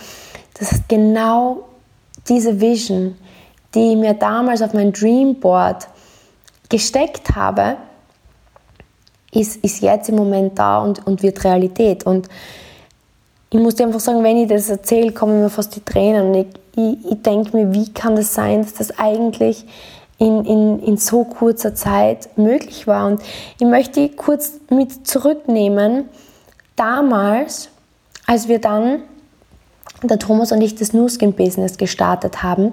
Das 0.59 0.73
ist 0.73 0.89
genau 0.89 1.65
diese 2.29 2.61
Vision, 2.61 3.17
die 3.75 3.93
ich 3.93 3.97
mir 3.97 4.15
damals 4.15 4.63
auf 4.63 4.73
mein 4.73 4.93
Dreamboard 4.93 5.89
gesteckt 6.69 7.35
habe, 7.35 7.77
ist, 9.33 9.57
ist 9.65 9.83
jetzt 9.83 10.09
im 10.09 10.17
Moment 10.17 10.59
da 10.59 10.79
und, 10.79 11.07
und 11.07 11.23
wird 11.23 11.45
Realität. 11.45 12.07
Und 12.07 12.29
ich 13.51 13.61
muss 13.61 13.77
dir 13.77 13.87
einfach 13.87 14.01
sagen, 14.01 14.23
wenn 14.25 14.37
ich 14.37 14.49
das 14.49 14.69
erzähle, 14.69 15.13
kommen 15.13 15.41
mir 15.41 15.51
fast 15.51 15.77
die 15.77 15.85
Tränen. 15.85 16.29
Und 16.29 16.35
ich, 16.35 16.47
ich, 16.77 17.13
ich 17.13 17.23
denke 17.23 17.57
mir, 17.57 17.73
wie 17.73 17.93
kann 17.93 18.17
das 18.17 18.35
sein, 18.35 18.63
dass 18.63 18.75
das 18.75 18.99
eigentlich 18.99 19.65
in, 20.19 20.45
in, 20.45 20.81
in 20.81 20.97
so 20.97 21.25
kurzer 21.25 21.75
Zeit 21.75 22.37
möglich 22.37 22.87
war. 22.87 23.07
Und 23.07 23.23
ich 23.59 23.67
möchte 23.67 24.09
kurz 24.11 24.53
mit 24.71 25.07
zurücknehmen, 25.07 26.09
damals, 26.77 27.69
als 28.27 28.49
wir 28.49 28.61
dann, 28.61 29.03
der 30.03 30.19
Thomas 30.19 30.53
und 30.53 30.61
ich, 30.61 30.75
das 30.75 30.93
Nuskin-Business 30.93 31.79
gestartet 31.79 32.43
haben, 32.43 32.73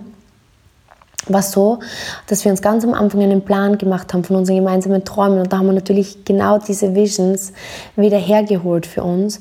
war 1.28 1.44
so, 1.44 1.80
dass 2.28 2.44
wir 2.44 2.51
uns 2.51 2.62
ganz 2.62 2.84
am 2.84 2.94
Anfang 2.94 3.22
einen 3.22 3.44
Plan 3.44 3.78
gemacht 3.78 4.13
haben 4.13 4.24
von 4.24 4.36
unseren 4.38 4.58
gemeinsamen 4.58 5.06
Träumen 5.06 5.40
und 5.40 5.54
da 5.54 5.60
haben 5.60 5.68
wir 5.68 5.74
natürlich 5.74 6.25
genau 6.25 6.58
diese 6.58 6.96
Visions 6.96 7.54
wieder 7.96 8.18
hergeholt 8.18 8.88
für 8.88 9.04
uns 9.04 9.40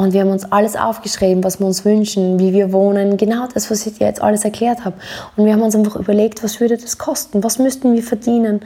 und 0.00 0.14
wir 0.14 0.22
haben 0.22 0.30
uns 0.30 0.50
alles 0.50 0.76
aufgeschrieben, 0.76 1.44
was 1.44 1.60
wir 1.60 1.66
uns 1.66 1.84
wünschen, 1.84 2.38
wie 2.38 2.54
wir 2.54 2.72
wohnen, 2.72 3.18
genau 3.18 3.46
das, 3.52 3.70
was 3.70 3.86
ich 3.86 3.98
dir 3.98 4.06
jetzt 4.06 4.22
alles 4.22 4.46
erklärt 4.46 4.86
habe. 4.86 4.96
Und 5.36 5.44
wir 5.44 5.52
haben 5.52 5.60
uns 5.60 5.76
einfach 5.76 5.96
überlegt, 5.96 6.42
was 6.42 6.58
würde 6.58 6.78
das 6.78 6.96
kosten, 6.96 7.44
was 7.44 7.58
müssten 7.58 7.92
wir 7.92 8.02
verdienen. 8.02 8.60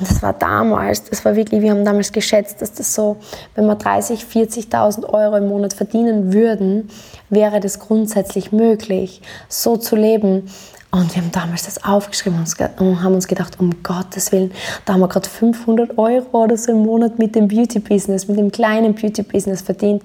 Und 0.00 0.10
das 0.10 0.20
war 0.20 0.32
damals, 0.32 1.04
das 1.04 1.24
war 1.24 1.36
wirklich, 1.36 1.62
wir 1.62 1.70
haben 1.70 1.84
damals 1.84 2.10
geschätzt, 2.10 2.60
dass 2.60 2.72
das 2.72 2.92
so, 2.92 3.18
wenn 3.54 3.66
wir 3.66 3.76
30, 3.76 4.24
40.000 4.24 5.08
Euro 5.08 5.36
im 5.36 5.46
Monat 5.46 5.74
verdienen 5.74 6.32
würden, 6.32 6.88
wäre 7.28 7.60
das 7.60 7.78
grundsätzlich 7.78 8.50
möglich, 8.50 9.22
so 9.48 9.76
zu 9.76 9.94
leben. 9.94 10.50
Und 10.90 11.14
wir 11.14 11.22
haben 11.22 11.30
damals 11.30 11.66
das 11.66 11.84
aufgeschrieben 11.84 12.44
und 12.80 13.00
haben 13.00 13.14
uns 13.14 13.28
gedacht, 13.28 13.60
um 13.60 13.84
Gottes 13.84 14.32
Willen, 14.32 14.50
da 14.86 14.94
haben 14.94 15.00
wir 15.00 15.06
gerade 15.06 15.28
500 15.28 15.98
Euro 15.98 16.42
oder 16.42 16.56
so 16.56 16.72
im 16.72 16.78
Monat 16.78 17.16
mit 17.20 17.36
dem 17.36 17.46
Beauty-Business, 17.46 18.26
mit 18.26 18.38
dem 18.38 18.50
kleinen 18.50 18.96
Beauty-Business 18.96 19.62
verdient. 19.62 20.02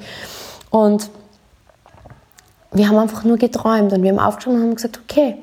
Und 0.75 1.09
wir 2.73 2.89
haben 2.89 2.97
einfach 2.97 3.23
nur 3.23 3.37
geträumt 3.37 3.93
und 3.93 4.03
wir 4.03 4.11
haben 4.11 4.19
aufgeschrieben 4.19 4.59
und 4.59 4.67
haben 4.67 4.75
gesagt, 4.75 4.99
okay, 5.05 5.37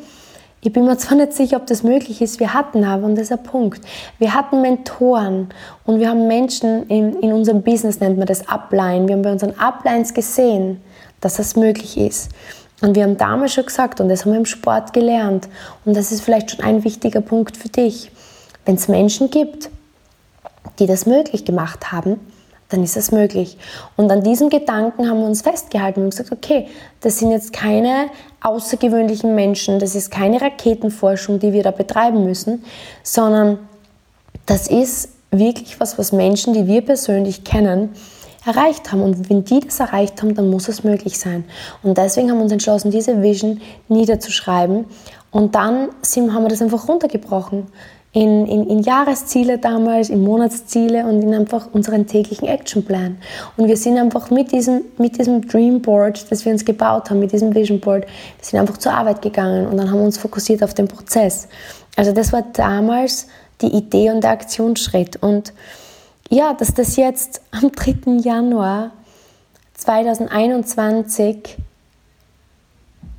ich 0.60 0.70
bin 0.70 0.84
mir 0.84 0.98
zwar 0.98 1.16
nicht 1.16 1.32
sicher, 1.32 1.56
ob 1.56 1.66
das 1.66 1.82
möglich 1.82 2.20
ist, 2.20 2.38
wir 2.38 2.52
hatten 2.52 2.84
aber, 2.84 3.06
und 3.06 3.14
das 3.14 3.30
ist 3.30 3.32
ein 3.32 3.42
Punkt, 3.42 3.80
wir 4.18 4.34
hatten 4.34 4.60
Mentoren 4.60 5.48
und 5.86 6.00
wir 6.00 6.10
haben 6.10 6.28
Menschen 6.28 6.86
in, 6.88 7.18
in 7.20 7.32
unserem 7.32 7.62
Business, 7.62 7.98
nennt 7.98 8.18
man 8.18 8.26
das 8.26 8.46
Upline, 8.46 9.08
wir 9.08 9.14
haben 9.14 9.22
bei 9.22 9.32
unseren 9.32 9.58
Uplines 9.58 10.12
gesehen, 10.12 10.82
dass 11.22 11.36
das 11.36 11.56
möglich 11.56 11.96
ist. 11.96 12.30
Und 12.82 12.94
wir 12.94 13.04
haben 13.04 13.16
damals 13.16 13.54
schon 13.54 13.64
gesagt, 13.64 14.02
und 14.02 14.10
das 14.10 14.26
haben 14.26 14.32
wir 14.32 14.38
im 14.38 14.44
Sport 14.44 14.92
gelernt, 14.92 15.48
und 15.86 15.96
das 15.96 16.12
ist 16.12 16.20
vielleicht 16.20 16.50
schon 16.50 16.62
ein 16.62 16.84
wichtiger 16.84 17.22
Punkt 17.22 17.56
für 17.56 17.70
dich, 17.70 18.12
wenn 18.66 18.74
es 18.74 18.86
Menschen 18.86 19.30
gibt, 19.30 19.70
die 20.78 20.84
das 20.84 21.06
möglich 21.06 21.46
gemacht 21.46 21.90
haben, 21.90 22.20
dann 22.72 22.82
ist 22.82 22.96
es 22.96 23.12
möglich. 23.12 23.56
Und 23.96 24.10
an 24.10 24.22
diesem 24.22 24.48
Gedanken 24.48 25.08
haben 25.08 25.20
wir 25.20 25.26
uns 25.26 25.42
festgehalten 25.42 26.02
und 26.02 26.10
gesagt, 26.10 26.32
okay, 26.32 26.68
das 27.00 27.18
sind 27.18 27.30
jetzt 27.30 27.52
keine 27.52 28.08
außergewöhnlichen 28.40 29.34
Menschen, 29.34 29.78
das 29.78 29.94
ist 29.94 30.10
keine 30.10 30.40
Raketenforschung, 30.40 31.38
die 31.38 31.52
wir 31.52 31.62
da 31.62 31.70
betreiben 31.70 32.24
müssen, 32.24 32.64
sondern 33.02 33.58
das 34.46 34.68
ist 34.68 35.10
wirklich 35.30 35.80
was, 35.80 35.98
was 35.98 36.12
Menschen, 36.12 36.52
die 36.52 36.66
wir 36.66 36.82
persönlich 36.82 37.44
kennen, 37.44 37.90
erreicht 38.44 38.92
haben. 38.92 39.02
Und 39.02 39.30
wenn 39.30 39.44
die 39.44 39.60
das 39.60 39.80
erreicht 39.80 40.20
haben, 40.22 40.34
dann 40.34 40.50
muss 40.50 40.68
es 40.68 40.84
möglich 40.84 41.18
sein. 41.18 41.44
Und 41.82 41.98
deswegen 41.98 42.30
haben 42.30 42.38
wir 42.38 42.44
uns 42.44 42.52
entschlossen, 42.52 42.90
diese 42.90 43.22
Vision 43.22 43.60
niederzuschreiben. 43.88 44.86
Und 45.30 45.54
dann 45.54 45.90
haben 46.14 46.42
wir 46.42 46.48
das 46.48 46.62
einfach 46.62 46.88
runtergebrochen 46.88 47.68
in, 48.14 48.46
in, 48.46 48.68
in 48.68 48.82
Jahresziele 48.82 49.58
damals, 49.58 50.10
in 50.10 50.22
Monatsziele 50.22 51.06
und 51.06 51.22
in 51.22 51.32
einfach 51.34 51.68
unseren 51.72 52.06
täglichen 52.06 52.46
Actionplan. 52.46 53.16
Und 53.56 53.68
wir 53.68 53.76
sind 53.76 53.96
einfach 53.96 54.30
mit 54.30 54.52
diesem, 54.52 54.82
mit 54.98 55.18
diesem 55.18 55.46
Dreamboard, 55.46 56.30
das 56.30 56.44
wir 56.44 56.52
uns 56.52 56.64
gebaut 56.64 57.08
haben, 57.08 57.20
mit 57.20 57.32
diesem 57.32 57.54
Vision 57.54 57.80
Board, 57.80 58.04
wir 58.04 58.44
sind 58.44 58.60
einfach 58.60 58.76
zur 58.76 58.92
Arbeit 58.92 59.22
gegangen 59.22 59.66
und 59.66 59.78
dann 59.78 59.90
haben 59.90 59.98
wir 59.98 60.04
uns 60.04 60.18
fokussiert 60.18 60.62
auf 60.62 60.74
den 60.74 60.88
Prozess. 60.88 61.48
Also 61.96 62.12
das 62.12 62.32
war 62.34 62.42
damals 62.52 63.28
die 63.62 63.68
Idee 63.68 64.10
und 64.10 64.22
der 64.22 64.32
Aktionsschritt. 64.32 65.16
Und 65.22 65.54
ja, 66.28 66.52
dass 66.52 66.74
das 66.74 66.96
jetzt 66.96 67.40
am 67.50 67.72
3. 67.72 68.18
Januar 68.22 68.90
2021 69.74 71.56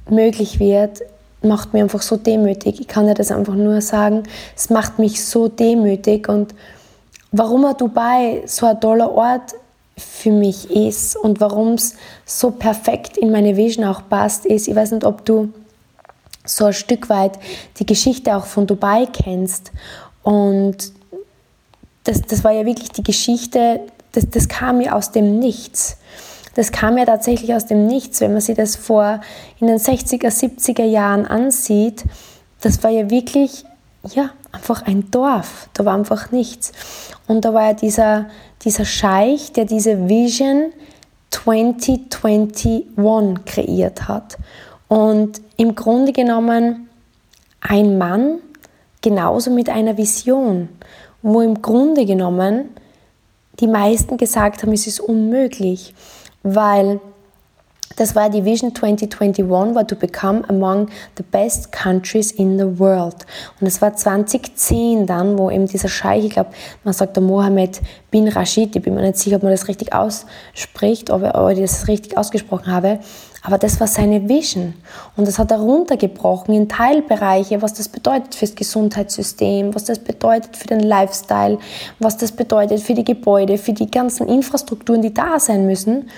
möglich 0.07 0.59
wird, 0.59 1.01
macht 1.43 1.73
mich 1.73 1.83
einfach 1.83 2.01
so 2.01 2.17
demütig. 2.17 2.79
Ich 2.79 2.87
kann 2.87 3.07
dir 3.07 3.13
das 3.13 3.31
einfach 3.31 3.55
nur 3.55 3.81
sagen. 3.81 4.23
Es 4.55 4.69
macht 4.69 4.99
mich 4.99 5.23
so 5.23 5.47
demütig 5.47 6.29
und 6.29 6.53
warum 7.31 7.65
Dubai 7.77 8.43
so 8.45 8.65
ein 8.65 8.79
toller 8.79 9.11
Ort 9.11 9.53
für 9.97 10.31
mich 10.31 10.71
ist 10.71 11.15
und 11.15 11.39
warum 11.39 11.73
es 11.73 11.95
so 12.25 12.51
perfekt 12.51 13.17
in 13.17 13.31
meine 13.31 13.57
Vision 13.57 13.85
auch 13.85 14.01
passt, 14.09 14.45
ist, 14.45 14.67
ich 14.67 14.75
weiß 14.75 14.91
nicht, 14.91 15.05
ob 15.05 15.25
du 15.25 15.53
so 16.45 16.65
ein 16.65 16.73
Stück 16.73 17.09
weit 17.09 17.39
die 17.77 17.85
Geschichte 17.85 18.35
auch 18.35 18.45
von 18.45 18.67
Dubai 18.67 19.05
kennst. 19.05 19.71
Und 20.23 20.91
das, 22.03 22.21
das 22.21 22.43
war 22.43 22.51
ja 22.51 22.65
wirklich 22.65 22.91
die 22.91 23.03
Geschichte, 23.03 23.81
das, 24.11 24.29
das 24.29 24.47
kam 24.47 24.79
mir 24.79 24.95
aus 24.95 25.11
dem 25.11 25.39
Nichts. 25.39 25.97
Das 26.55 26.71
kam 26.71 26.97
ja 26.97 27.05
tatsächlich 27.05 27.53
aus 27.53 27.65
dem 27.65 27.87
Nichts, 27.87 28.21
wenn 28.21 28.33
man 28.33 28.41
sich 28.41 28.55
das 28.55 28.75
vor 28.75 29.21
in 29.59 29.67
den 29.67 29.77
60er, 29.77 30.27
70er 30.27 30.83
Jahren 30.83 31.25
ansieht. 31.25 32.03
Das 32.61 32.83
war 32.83 32.91
ja 32.91 33.09
wirklich, 33.09 33.65
ja, 34.13 34.29
einfach 34.51 34.83
ein 34.83 35.09
Dorf. 35.09 35.69
Da 35.73 35.85
war 35.85 35.95
einfach 35.95 36.31
nichts. 36.31 36.71
Und 37.27 37.43
da 37.45 37.53
war 37.53 37.67
ja 37.67 37.73
dieser, 37.73 38.27
dieser 38.63 38.85
Scheich, 38.85 39.51
der 39.51 39.65
diese 39.65 40.07
Vision 40.07 40.71
2021 41.31 42.85
kreiert 43.45 44.07
hat. 44.07 44.37
Und 44.87 45.41
im 45.57 45.73
Grunde 45.73 46.13
genommen 46.13 46.87
ein 47.61 47.97
Mann 47.97 48.39
genauso 49.01 49.49
mit 49.49 49.69
einer 49.69 49.97
Vision, 49.97 50.69
wo 51.21 51.41
im 51.41 51.61
Grunde 51.61 52.05
genommen 52.05 52.69
die 53.59 53.67
meisten 53.67 54.17
gesagt 54.17 54.61
haben, 54.61 54.73
es 54.73 54.87
ist 54.87 54.99
unmöglich 54.99 55.93
weil 56.43 56.99
das 57.95 58.15
war 58.15 58.29
die 58.29 58.43
Vision 58.43 58.73
2021, 58.73 59.47
war 59.47 59.87
to 59.87 59.95
become 59.95 60.43
among 60.49 60.87
the 61.17 61.23
best 61.23 61.71
countries 61.71 62.31
in 62.31 62.57
the 62.57 62.79
world. 62.79 63.15
Und 63.59 63.67
es 63.67 63.81
war 63.81 63.95
2010 63.95 65.05
dann, 65.05 65.37
wo 65.37 65.51
eben 65.51 65.67
dieser 65.67 65.89
Scheich, 65.89 66.25
ich 66.25 66.31
glaube, 66.31 66.49
man 66.83 66.93
sagt 66.93 67.15
der 67.15 67.23
Mohammed 67.23 67.81
bin 68.09 68.27
Rashid, 68.27 68.75
ich 68.75 68.81
bin 68.81 68.95
mir 68.95 69.01
nicht 69.01 69.17
sicher, 69.17 69.35
ob 69.35 69.43
man 69.43 69.51
das 69.51 69.67
richtig 69.67 69.93
ausspricht, 69.93 71.11
ob, 71.11 71.23
ob 71.35 71.49
ich 71.51 71.59
das 71.59 71.87
richtig 71.87 72.17
ausgesprochen 72.17 72.71
habe, 72.71 72.99
aber 73.43 73.57
das 73.57 73.79
war 73.79 73.87
seine 73.87 74.29
Vision. 74.29 74.73
Und 75.17 75.27
das 75.27 75.37
hat 75.37 75.51
er 75.51 75.59
runtergebrochen 75.59 76.55
in 76.55 76.69
Teilbereiche, 76.69 77.61
was 77.61 77.73
das 77.73 77.89
bedeutet 77.89 78.35
fürs 78.35 78.55
Gesundheitssystem, 78.55 79.75
was 79.75 79.83
das 79.83 79.99
bedeutet 79.99 80.55
für 80.55 80.67
den 80.67 80.79
Lifestyle, 80.79 81.59
was 81.99 82.17
das 82.17 82.31
bedeutet 82.31 82.79
für 82.79 82.93
die 82.93 83.03
Gebäude, 83.03 83.57
für 83.57 83.73
die 83.73 83.91
ganzen 83.91 84.27
Infrastrukturen, 84.29 85.01
die 85.01 85.13
da 85.13 85.39
sein 85.39 85.65
müssen. 85.67 86.09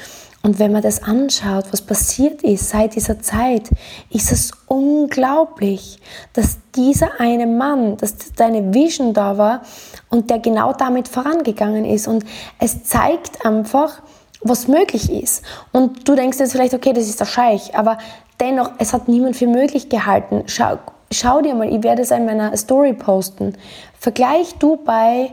Und 0.43 0.59
wenn 0.59 0.71
man 0.71 0.83
das 0.83 1.01
anschaut, 1.01 1.65
was 1.71 1.81
passiert 1.81 2.43
ist 2.43 2.69
seit 2.69 2.93
dieser 2.93 3.19
Zeit, 3.19 3.71
ist 4.11 4.31
es 4.31 4.51
unglaublich, 4.67 5.99
dass 6.33 6.59
dieser 6.75 7.19
eine 7.19 7.47
Mann, 7.47 7.97
dass 7.97 8.33
deine 8.35 8.71
Vision 8.71 9.15
da 9.15 9.39
war 9.39 9.63
und 10.11 10.29
der 10.29 10.37
genau 10.37 10.71
damit 10.73 11.07
vorangegangen 11.07 11.83
ist. 11.83 12.07
Und 12.07 12.23
es 12.59 12.83
zeigt 12.83 13.43
einfach, 13.43 14.03
was 14.45 14.67
möglich 14.67 15.11
ist. 15.11 15.43
Und 15.73 16.07
du 16.07 16.15
denkst 16.15 16.39
jetzt 16.39 16.53
vielleicht, 16.53 16.73
okay, 16.73 16.93
das 16.93 17.09
ist 17.09 17.19
der 17.19 17.25
Scheich, 17.25 17.75
aber 17.75 17.97
dennoch, 18.39 18.71
es 18.77 18.93
hat 18.93 19.07
niemand 19.07 19.35
für 19.35 19.47
möglich 19.47 19.89
gehalten. 19.89 20.43
Schau, 20.45 20.77
schau 21.11 21.41
dir 21.41 21.55
mal, 21.55 21.67
ich 21.67 21.83
werde 21.83 22.03
es 22.03 22.11
in 22.11 22.25
meiner 22.25 22.55
Story 22.55 22.93
posten. 22.93 23.55
Vergleich 23.99 24.55
du 24.55 24.77
bei 24.77 25.31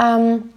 ähm, 0.00 0.50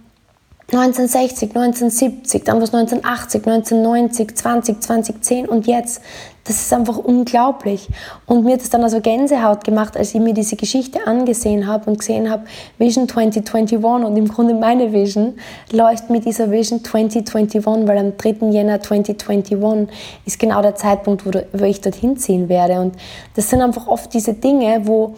1960, 0.70 1.56
1970, 1.56 2.44
dann 2.44 2.60
was 2.60 2.74
1980, 2.74 3.46
1990, 3.46 4.36
20, 4.36 4.80
2010 4.82 5.48
und 5.48 5.66
jetzt. 5.66 6.02
Das 6.44 6.60
ist 6.60 6.72
einfach 6.74 6.98
unglaublich. 6.98 7.88
Und 8.26 8.44
mir 8.44 8.52
hat 8.52 8.60
es 8.60 8.68
dann 8.68 8.82
also 8.82 9.00
Gänsehaut 9.00 9.64
gemacht, 9.64 9.96
als 9.96 10.14
ich 10.14 10.20
mir 10.20 10.34
diese 10.34 10.56
Geschichte 10.56 11.06
angesehen 11.06 11.66
habe 11.66 11.90
und 11.90 11.98
gesehen 11.98 12.28
habe, 12.28 12.44
Vision 12.76 13.08
2021 13.08 13.82
und 13.82 14.16
im 14.16 14.28
Grunde 14.28 14.52
meine 14.52 14.92
Vision 14.92 15.38
läuft 15.72 16.10
mit 16.10 16.26
dieser 16.26 16.50
Vision 16.50 16.84
2021, 16.84 17.64
weil 17.64 17.96
am 17.96 18.18
3. 18.18 18.50
Jänner 18.50 18.82
2021 18.82 19.88
ist 20.26 20.38
genau 20.38 20.60
der 20.60 20.74
Zeitpunkt, 20.74 21.24
wo 21.24 21.64
ich 21.64 21.80
dorthin 21.80 22.18
ziehen 22.18 22.50
werde. 22.50 22.80
Und 22.80 22.94
das 23.36 23.48
sind 23.48 23.62
einfach 23.62 23.86
oft 23.86 24.12
diese 24.12 24.34
Dinge, 24.34 24.82
wo 24.84 25.14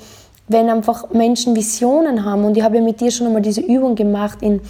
wenn 0.46 0.68
einfach 0.68 1.10
Menschen 1.10 1.54
Visionen 1.54 2.24
haben 2.24 2.44
und 2.44 2.56
ich 2.56 2.62
habe 2.64 2.76
ja 2.76 2.82
mit 2.82 3.00
dir 3.00 3.12
schon 3.12 3.28
einmal 3.28 3.40
diese 3.40 3.60
Übung 3.60 3.94
gemacht 3.94 4.38
in 4.42 4.60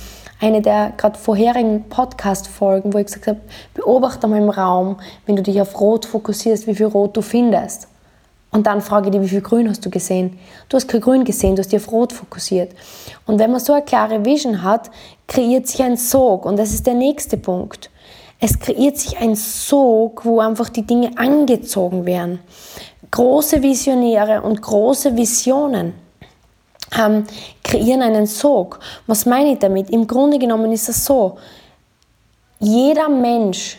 eine 0.40 0.62
der 0.62 0.92
gerade 0.96 1.18
vorherigen 1.18 1.84
Podcast-Folgen, 1.88 2.92
wo 2.94 2.98
ich 2.98 3.06
gesagt 3.06 3.26
habe, 3.26 3.40
beobachte 3.74 4.26
mal 4.26 4.40
im 4.40 4.48
Raum, 4.48 4.96
wenn 5.26 5.36
du 5.36 5.42
dich 5.42 5.60
auf 5.60 5.78
Rot 5.78 6.06
fokussierst, 6.06 6.66
wie 6.66 6.74
viel 6.74 6.86
Rot 6.86 7.16
du 7.16 7.22
findest. 7.22 7.88
Und 8.50 8.66
dann 8.66 8.80
frage 8.80 9.10
dich, 9.10 9.20
wie 9.20 9.28
viel 9.28 9.42
Grün 9.42 9.68
hast 9.68 9.84
du 9.86 9.90
gesehen? 9.90 10.38
Du 10.68 10.76
hast 10.76 10.88
kein 10.88 11.00
Grün 11.00 11.24
gesehen, 11.24 11.54
du 11.54 11.60
hast 11.60 11.70
dich 11.70 11.80
auf 11.80 11.92
Rot 11.92 12.12
fokussiert. 12.12 12.72
Und 13.26 13.38
wenn 13.38 13.50
man 13.50 13.60
so 13.60 13.72
eine 13.72 13.84
klare 13.84 14.24
Vision 14.24 14.64
hat, 14.64 14.90
kreiert 15.28 15.68
sich 15.68 15.82
ein 15.82 15.96
Sog. 15.96 16.46
Und 16.46 16.58
das 16.58 16.72
ist 16.72 16.86
der 16.86 16.94
nächste 16.94 17.36
Punkt. 17.36 17.90
Es 18.40 18.58
kreiert 18.58 18.96
sich 18.96 19.18
ein 19.18 19.36
Sog, 19.36 20.24
wo 20.24 20.40
einfach 20.40 20.70
die 20.70 20.82
Dinge 20.82 21.10
angezogen 21.16 22.06
werden. 22.06 22.40
Große 23.10 23.62
Visionäre 23.62 24.42
und 24.42 24.60
große 24.62 25.16
Visionen 25.16 25.92
ähm, 26.98 27.24
kreieren 27.62 28.02
einen 28.02 28.26
Sog. 28.26 28.80
Was 29.06 29.26
meine 29.26 29.52
ich 29.52 29.58
damit? 29.58 29.90
Im 29.90 30.06
Grunde 30.06 30.38
genommen 30.38 30.72
ist 30.72 30.88
es 30.88 31.04
so, 31.04 31.38
jeder 32.58 33.08
Mensch, 33.08 33.78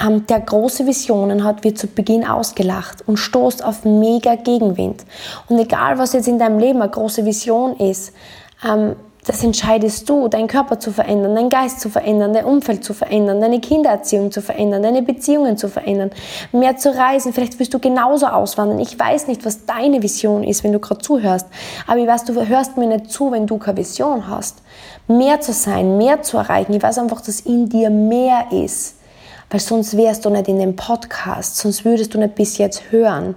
ähm, 0.00 0.26
der 0.26 0.40
große 0.40 0.86
Visionen 0.86 1.44
hat, 1.44 1.64
wird 1.64 1.78
zu 1.78 1.86
Beginn 1.86 2.26
ausgelacht 2.26 3.06
und 3.06 3.16
stoßt 3.16 3.64
auf 3.64 3.84
mega 3.84 4.34
Gegenwind. 4.34 5.04
Und 5.48 5.58
egal, 5.58 5.98
was 5.98 6.12
jetzt 6.12 6.28
in 6.28 6.38
deinem 6.38 6.58
Leben 6.58 6.82
eine 6.82 6.90
große 6.90 7.24
Vision 7.24 7.76
ist, 7.76 8.12
ähm, 8.66 8.96
das 9.24 9.42
entscheidest 9.42 10.08
du, 10.08 10.28
deinen 10.28 10.48
Körper 10.48 10.78
zu 10.78 10.92
verändern, 10.92 11.34
deinen 11.34 11.48
Geist 11.48 11.80
zu 11.80 11.88
verändern, 11.88 12.34
dein 12.34 12.44
Umfeld 12.44 12.84
zu 12.84 12.92
verändern, 12.92 13.40
deine 13.40 13.58
Kindererziehung 13.58 14.30
zu 14.30 14.42
verändern, 14.42 14.82
deine 14.82 15.00
Beziehungen 15.00 15.56
zu 15.56 15.68
verändern, 15.68 16.10
mehr 16.52 16.76
zu 16.76 16.94
reisen. 16.94 17.32
Vielleicht 17.32 17.58
willst 17.58 17.72
du 17.72 17.78
genauso 17.78 18.26
auswandern. 18.26 18.78
Ich 18.80 18.98
weiß 18.98 19.26
nicht, 19.28 19.46
was 19.46 19.64
deine 19.64 20.02
Vision 20.02 20.44
ist, 20.44 20.62
wenn 20.62 20.72
du 20.72 20.78
gerade 20.78 21.00
zuhörst. 21.00 21.46
Aber 21.86 21.98
ich 21.98 22.06
weiß, 22.06 22.24
du 22.24 22.34
hörst 22.46 22.76
mir 22.76 22.86
nicht 22.86 23.10
zu, 23.10 23.32
wenn 23.32 23.46
du 23.46 23.56
keine 23.56 23.78
Vision 23.78 24.28
hast. 24.28 24.58
Mehr 25.08 25.40
zu 25.40 25.54
sein, 25.54 25.96
mehr 25.96 26.20
zu 26.20 26.36
erreichen. 26.36 26.74
Ich 26.74 26.82
weiß 26.82 26.98
einfach, 26.98 27.22
dass 27.22 27.40
in 27.40 27.70
dir 27.70 27.88
mehr 27.88 28.52
ist. 28.52 28.96
Weil 29.48 29.60
sonst 29.60 29.96
wärst 29.96 30.26
du 30.26 30.30
nicht 30.30 30.48
in 30.48 30.58
dem 30.58 30.76
Podcast, 30.76 31.56
sonst 31.56 31.84
würdest 31.86 32.12
du 32.12 32.18
nicht 32.18 32.34
bis 32.34 32.58
jetzt 32.58 32.90
hören. 32.90 33.36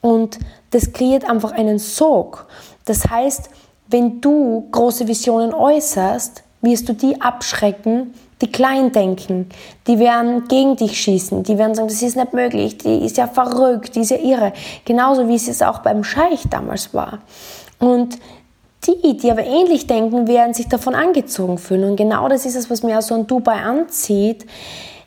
Und 0.00 0.38
das 0.70 0.92
kreiert 0.92 1.28
einfach 1.28 1.52
einen 1.52 1.78
Sog. 1.78 2.46
Das 2.86 3.10
heißt, 3.10 3.50
wenn 3.90 4.20
du 4.20 4.68
große 4.70 5.08
Visionen 5.08 5.54
äußerst, 5.54 6.42
wirst 6.60 6.88
du 6.88 6.92
die 6.92 7.20
abschrecken, 7.20 8.14
die 8.40 8.50
klein 8.50 8.92
denken. 8.92 9.48
Die 9.86 9.98
werden 9.98 10.46
gegen 10.46 10.76
dich 10.76 11.00
schießen. 11.00 11.42
Die 11.42 11.58
werden 11.58 11.74
sagen, 11.74 11.88
das 11.88 12.02
ist 12.02 12.16
nicht 12.16 12.32
möglich. 12.32 12.78
Die 12.78 13.04
ist 13.04 13.16
ja 13.16 13.26
verrückt. 13.26 13.96
Die 13.96 14.00
ist 14.00 14.10
ja 14.10 14.18
irre. 14.18 14.52
Genauso 14.84 15.28
wie 15.28 15.34
es 15.34 15.62
auch 15.62 15.80
beim 15.80 16.04
Scheich 16.04 16.44
damals 16.48 16.94
war. 16.94 17.18
Und 17.78 18.18
die, 18.86 19.16
die 19.16 19.30
aber 19.30 19.44
ähnlich 19.44 19.86
denken, 19.86 20.28
werden 20.28 20.54
sich 20.54 20.68
davon 20.68 20.94
angezogen 20.94 21.58
fühlen. 21.58 21.84
Und 21.90 21.96
genau 21.96 22.28
das 22.28 22.46
ist 22.46 22.54
es, 22.54 22.70
was 22.70 22.82
mir 22.82 23.02
so 23.02 23.14
ein 23.14 23.26
Dubai 23.26 23.56
anzieht. 23.56 24.46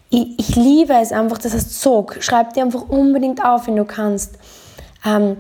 Ich, 0.10 0.38
ich 0.38 0.56
liebe 0.58 0.94
es 0.94 1.14
einfach, 1.14 1.38
das 1.38 1.54
heißt 1.54 1.82
Sog. 1.82 2.18
Schreib 2.20 2.54
dir 2.54 2.64
einfach 2.64 2.90
unbedingt 2.90 3.44
auf, 3.44 3.68
wenn 3.68 3.78
du 3.78 3.86
kannst. 3.86 4.38
Ähm, 5.06 5.38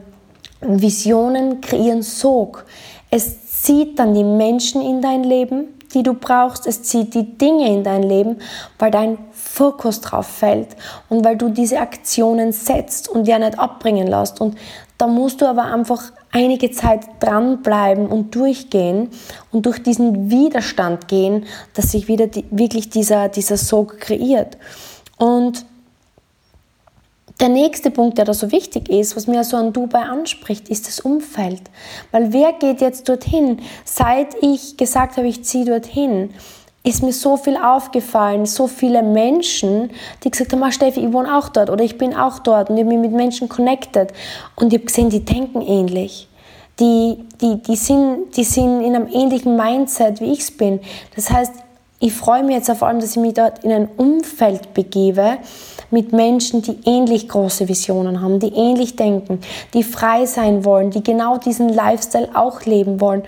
Visionen 0.61 1.59
kreieren 1.59 2.03
Sog. 2.03 2.65
Es 3.11 3.61
zieht 3.61 3.99
dann 3.99 4.13
die 4.13 4.23
Menschen 4.23 4.81
in 4.81 5.01
dein 5.01 5.25
Leben, 5.25 5.77
die 5.93 6.01
du 6.01 6.13
brauchst. 6.13 6.65
Es 6.65 6.83
zieht 6.83 7.13
die 7.13 7.37
Dinge 7.37 7.67
in 7.67 7.83
dein 7.83 8.03
Leben, 8.03 8.37
weil 8.79 8.89
dein 8.89 9.17
Fokus 9.31 9.99
drauf 9.99 10.27
fällt 10.27 10.69
und 11.09 11.25
weil 11.25 11.35
du 11.35 11.49
diese 11.49 11.79
Aktionen 11.79 12.53
setzt 12.53 13.09
und 13.09 13.27
ja 13.27 13.37
nicht 13.37 13.59
abbringen 13.59 14.07
lässt. 14.07 14.39
Und 14.39 14.57
da 14.97 15.07
musst 15.07 15.41
du 15.41 15.45
aber 15.45 15.65
einfach 15.65 16.01
einige 16.31 16.71
Zeit 16.71 17.01
dranbleiben 17.19 18.07
und 18.07 18.33
durchgehen 18.33 19.09
und 19.51 19.65
durch 19.65 19.83
diesen 19.83 20.31
Widerstand 20.31 21.09
gehen, 21.09 21.45
dass 21.73 21.91
sich 21.91 22.07
wieder 22.07 22.27
die, 22.27 22.45
wirklich 22.49 22.89
dieser, 22.89 23.27
dieser 23.27 23.57
Sog 23.57 23.99
kreiert. 23.99 24.57
Und 25.17 25.65
der 27.41 27.49
nächste 27.49 27.89
Punkt, 27.89 28.17
der 28.17 28.25
da 28.25 28.33
so 28.33 28.51
wichtig 28.51 28.87
ist, 28.89 29.15
was 29.15 29.27
mir 29.27 29.43
so 29.43 29.57
an 29.57 29.73
Dubai 29.73 30.03
anspricht, 30.03 30.69
ist 30.69 30.87
das 30.87 30.99
Umfeld. 30.99 31.61
Weil 32.11 32.31
wer 32.31 32.53
geht 32.53 32.81
jetzt 32.81 33.09
dorthin? 33.09 33.59
Seit 33.83 34.35
ich 34.41 34.77
gesagt 34.77 35.17
habe, 35.17 35.27
ich 35.27 35.43
ziehe 35.43 35.65
dorthin, 35.65 36.29
ist 36.83 37.03
mir 37.03 37.13
so 37.13 37.37
viel 37.37 37.57
aufgefallen, 37.57 38.45
so 38.45 38.67
viele 38.67 39.03
Menschen, 39.03 39.91
die 40.23 40.31
gesagt 40.31 40.53
haben, 40.53 40.63
ah, 40.63 40.71
Steffi, 40.71 40.99
ich 40.99 41.13
wohne 41.13 41.37
auch 41.37 41.49
dort 41.49 41.69
oder 41.69 41.83
ich 41.83 41.97
bin 41.97 42.15
auch 42.15 42.39
dort 42.39 42.69
und 42.69 42.77
ich 42.77 42.85
mich 42.85 42.97
mit 42.97 43.11
Menschen 43.11 43.49
connected 43.49 44.11
und 44.55 44.71
ich 44.71 44.79
habe 44.79 44.85
gesehen, 44.85 45.09
die 45.09 45.23
denken 45.23 45.61
ähnlich. 45.61 46.27
Die, 46.79 47.17
die, 47.41 47.61
die, 47.61 47.75
sind, 47.75 48.35
die 48.35 48.43
sind 48.43 48.81
in 48.81 48.95
einem 48.95 49.07
ähnlichen 49.07 49.55
Mindset, 49.55 50.21
wie 50.21 50.31
ich 50.31 50.39
es 50.39 50.51
bin. 50.51 50.79
Das 51.15 51.29
heißt, 51.29 51.53
ich 52.01 52.13
freue 52.13 52.43
mich 52.43 52.55
jetzt 52.55 52.71
vor 52.71 52.87
allem, 52.87 52.99
dass 52.99 53.11
ich 53.11 53.21
mich 53.21 53.35
dort 53.35 53.63
in 53.63 53.71
ein 53.71 53.87
Umfeld 53.95 54.73
begebe 54.73 55.37
mit 55.91 56.13
Menschen, 56.13 56.63
die 56.63 56.79
ähnlich 56.85 57.29
große 57.29 57.67
Visionen 57.67 58.21
haben, 58.21 58.39
die 58.39 58.53
ähnlich 58.55 58.95
denken, 58.95 59.39
die 59.75 59.83
frei 59.83 60.25
sein 60.25 60.65
wollen, 60.65 60.89
die 60.89 61.03
genau 61.03 61.37
diesen 61.37 61.69
Lifestyle 61.69 62.29
auch 62.33 62.65
leben 62.65 62.99
wollen. 62.99 63.21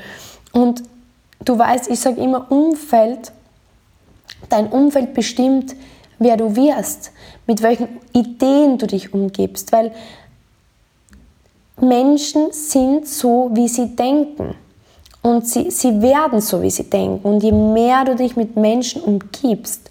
Und 0.54 0.82
du 1.46 1.58
weißt, 1.58 1.88
ich 1.92 2.00
sage 2.00 2.20
immer 2.20 2.52
Umfeld, 2.52 3.32
dein 4.50 4.68
Umfeld 4.68 5.14
bestimmt, 5.14 5.76
wer 6.18 6.36
du 6.36 6.56
wirst, 6.56 7.12
mit 7.46 7.62
welchen 7.62 7.90
Ideen 8.12 8.80
du 8.80 8.88
dich 8.88 9.14
umgibst, 9.14 9.72
weil 9.72 9.92
Menschen 11.80 12.52
sind 12.52 13.08
so, 13.08 13.52
wie 13.54 13.68
sie 13.68 13.96
denken. 13.96 14.56
Und 15.24 15.48
sie, 15.48 15.72
sie 15.72 16.02
werden 16.02 16.42
so, 16.42 16.62
wie 16.62 16.70
sie 16.70 16.90
denken. 16.90 17.28
Und 17.28 17.42
je 17.42 17.54
mehr 17.54 18.04
du 18.06 18.16
dich 18.16 18.36
mit 18.36 18.56
Menschen 18.56 19.02
umgibst, 19.02 19.90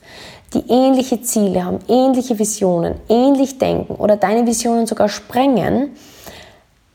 die 0.54 0.62
ähnliche 0.68 1.22
Ziele 1.22 1.64
haben, 1.64 1.78
ähnliche 1.88 2.38
Visionen, 2.38 2.96
ähnlich 3.08 3.58
denken 3.58 3.94
oder 3.94 4.16
deine 4.16 4.46
Visionen 4.46 4.86
sogar 4.86 5.08
sprengen, 5.08 5.96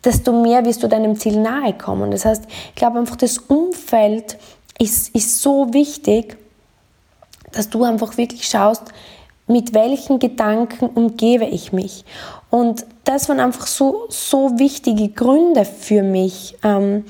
desto 0.04 0.32
mehr 0.32 0.63
wirst 0.65 0.84
du 0.84 0.88
deinem 0.88 1.17
Ziel 1.19 1.39
nahe 1.41 1.73
kommen. 1.73 2.12
Das 2.12 2.26
heißt, 2.26 2.45
ich 2.47 2.76
glaube 2.76 3.00
einfach, 3.00 3.15
das 3.15 3.39
Umfeld 3.39 4.38
ist, 4.78 5.13
ist 5.15 5.41
so 5.41 5.73
wichtig, 5.73 6.38
dass 7.52 7.69
du 7.69 7.84
einfach 7.84 8.17
wirklich 8.17 8.47
schaust, 8.47 8.84
mit 9.47 9.73
welchen 9.73 10.19
Gedanken 10.19 10.88
umgebe 10.88 11.45
ich 11.45 11.71
mich. 11.71 12.06
Und 12.50 12.86
das 13.06 13.30
waren 13.30 13.39
einfach 13.39 13.65
so, 13.65 14.06
so 14.10 14.60
wichtige 14.60 15.10
Gründe 15.10 15.65
für 15.65 16.04
mich, 16.04 16.58
ähm, 16.63 17.06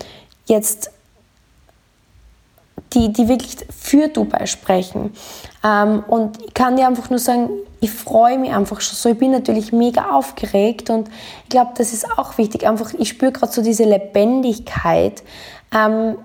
jetzt 0.45 0.91
die, 2.97 3.13
die 3.13 3.27
wirklich 3.27 3.57
für 3.69 4.07
Dubai 4.07 4.47
sprechen. 4.47 5.13
Ähm, 5.63 6.03
und 6.07 6.43
ich 6.43 6.53
kann 6.53 6.75
dir 6.75 6.88
einfach 6.88 7.10
nur 7.10 7.19
sagen, 7.19 7.49
ich 7.79 7.91
freue 7.91 8.39
mich 8.39 8.51
einfach 8.51 8.81
schon 8.81 8.95
so. 8.95 9.10
Ich 9.10 9.19
bin 9.19 9.31
natürlich 9.31 9.71
mega 9.71 10.15
aufgeregt 10.15 10.89
und 10.89 11.07
ich 11.43 11.49
glaube, 11.49 11.71
das 11.77 11.93
ist 11.93 12.17
auch 12.17 12.38
wichtig. 12.39 12.67
Einfach, 12.67 12.93
ich 12.97 13.10
spüre 13.10 13.31
gerade 13.31 13.51
so 13.51 13.62
diese 13.62 13.83
Lebendigkeit. 13.83 15.21
Ähm, 15.71 16.17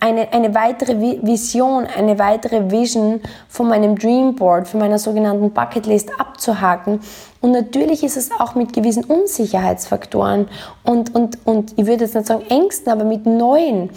eine, 0.00 0.32
eine 0.32 0.54
weitere 0.54 1.00
Vision, 1.22 1.86
eine 1.86 2.18
weitere 2.18 2.70
Vision 2.70 3.20
von 3.48 3.68
meinem 3.68 3.96
Dreamboard, 3.96 4.68
von 4.68 4.80
meiner 4.80 4.98
sogenannten 4.98 5.52
Bucketlist 5.52 6.10
abzuhaken. 6.18 7.00
Und 7.40 7.52
natürlich 7.52 8.04
ist 8.04 8.16
es 8.16 8.30
auch 8.38 8.54
mit 8.54 8.72
gewissen 8.72 9.04
Unsicherheitsfaktoren 9.04 10.48
und, 10.84 11.14
und, 11.14 11.38
und 11.46 11.72
ich 11.76 11.86
würde 11.86 12.04
jetzt 12.04 12.14
nicht 12.14 12.26
sagen 12.26 12.44
Ängsten, 12.48 12.92
aber 12.92 13.04
mit 13.04 13.26
neuen 13.26 13.90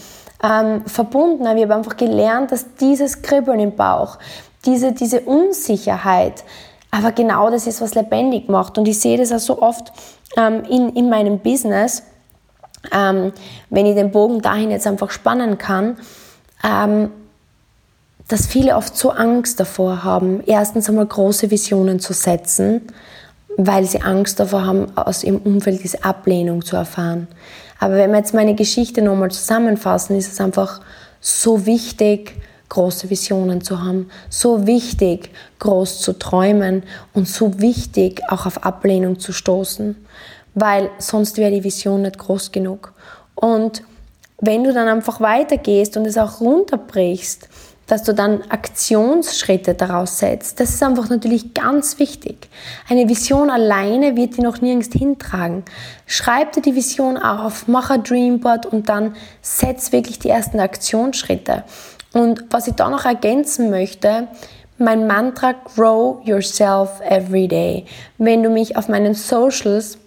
ähm, 0.44 0.86
verbunden. 0.86 1.44
Ich 1.58 1.64
habe 1.64 1.76
einfach 1.76 1.98
gelernt, 1.98 2.52
dass 2.52 2.76
dieses 2.76 3.22
Kribbeln 3.22 3.60
im 3.60 3.76
Bauch, 3.76 4.18
diese, 4.66 4.92
diese 4.92 5.22
Unsicherheit 5.22 6.44
Aber 6.92 7.12
genau 7.12 7.50
das 7.50 7.68
ist, 7.68 7.82
was 7.82 7.96
lebendig 7.96 8.50
macht. 8.50 8.78
Und 8.78 8.88
ich 8.88 9.00
sehe 9.00 9.18
das 9.18 9.32
auch 9.32 9.40
so 9.40 9.62
oft 9.62 9.92
ähm, 10.38 10.64
in, 10.70 10.90
in 10.96 11.10
meinem 11.10 11.40
Business, 11.40 12.04
ähm, 12.92 13.34
wenn 13.70 13.86
ich 13.86 13.96
den 13.96 14.12
Bogen 14.12 14.42
dahin 14.42 14.72
jetzt 14.72 14.88
einfach 14.88 15.12
spannen 15.12 15.58
kann, 15.58 15.98
ähm, 16.64 17.12
dass 18.28 18.48
viele 18.48 18.76
oft 18.76 18.96
so 18.96 19.12
Angst 19.12 19.60
davor 19.60 20.04
haben, 20.04 20.44
erstens 20.46 20.90
einmal 20.90 21.06
große 21.06 21.50
Visionen 21.50 22.00
zu 22.00 22.14
setzen, 22.14 22.88
weil 23.58 23.86
sie 23.86 24.02
Angst 24.02 24.40
davor 24.40 24.66
haben, 24.66 24.96
aus 24.96 25.24
ihrem 25.24 25.38
Umfeld 25.38 25.84
diese 25.84 26.04
Ablehnung 26.04 26.64
zu 26.64 26.76
erfahren. 26.76 27.28
Aber 27.80 27.96
wenn 27.96 28.12
wir 28.12 28.18
jetzt 28.18 28.34
meine 28.34 28.56
Geschichte 28.56 29.02
nochmal 29.02 29.32
zusammenfassen, 29.32 30.18
ist 30.18 30.32
es 30.32 30.40
einfach 30.40 30.82
so 31.20 31.66
wichtig, 31.66 32.36
große 32.70 33.10
Visionen 33.10 33.62
zu 33.62 33.82
haben, 33.82 34.10
so 34.30 34.68
wichtig, 34.68 35.32
groß 35.60 36.02
zu 36.02 36.14
träumen 36.14 36.84
und 37.14 37.28
so 37.28 37.60
wichtig, 37.60 38.22
auch 38.30 38.46
auf 38.46 38.64
Ablehnung 38.64 39.20
zu 39.20 39.32
stoßen, 39.32 39.96
weil 40.54 40.90
sonst 41.00 41.38
wäre 41.38 41.52
die 41.52 41.64
Vision 41.64 42.04
nicht 42.04 42.18
groß 42.18 42.52
genug. 42.52 42.94
Und 43.36 43.84
wenn 44.40 44.64
du 44.64 44.74
dann 44.74 44.88
einfach 44.88 45.20
weitergehst 45.22 45.98
und 45.98 46.06
es 46.06 46.18
auch 46.18 46.42
runterbrichst, 46.42 47.50
dass 47.88 48.04
du 48.04 48.14
dann 48.14 48.44
Aktionsschritte 48.50 49.74
daraus 49.74 50.20
setzt. 50.20 50.60
Das 50.60 50.70
ist 50.70 50.84
einfach 50.84 51.10
natürlich 51.10 51.54
ganz 51.54 52.00
wichtig. 52.00 52.50
Eine 52.90 53.08
Vision 53.08 53.50
alleine 53.50 54.16
wird 54.16 54.38
dir 54.38 54.44
noch 54.44 54.62
nirgends 54.62 54.90
hintragen. 54.92 55.64
Schreib 56.06 56.52
dir 56.52 56.62
die 56.62 56.76
Vision 56.76 57.18
auf, 57.18 57.68
mach 57.68 57.90
ein 57.90 58.04
Dreamboard 58.04 58.66
und 58.66 58.90
dann 58.90 59.16
setz 59.42 59.92
wirklich 59.94 60.20
die 60.20 60.30
ersten 60.30 60.60
Aktionsschritte. 60.60 61.64
Und 62.14 62.46
was 62.50 62.68
ich 62.68 62.76
da 62.76 62.90
noch 62.90 63.06
ergänzen 63.06 63.70
möchte, 63.70 64.28
mein 64.78 65.08
Mantra 65.08 65.54
Grow 65.76 66.20
Yourself 66.26 67.02
Every 67.02 67.48
Day. 67.48 67.86
Wenn 68.18 68.44
du 68.44 68.50
mich 68.50 68.76
auf 68.76 68.90
meinen 68.90 69.16
Socials 69.16 69.98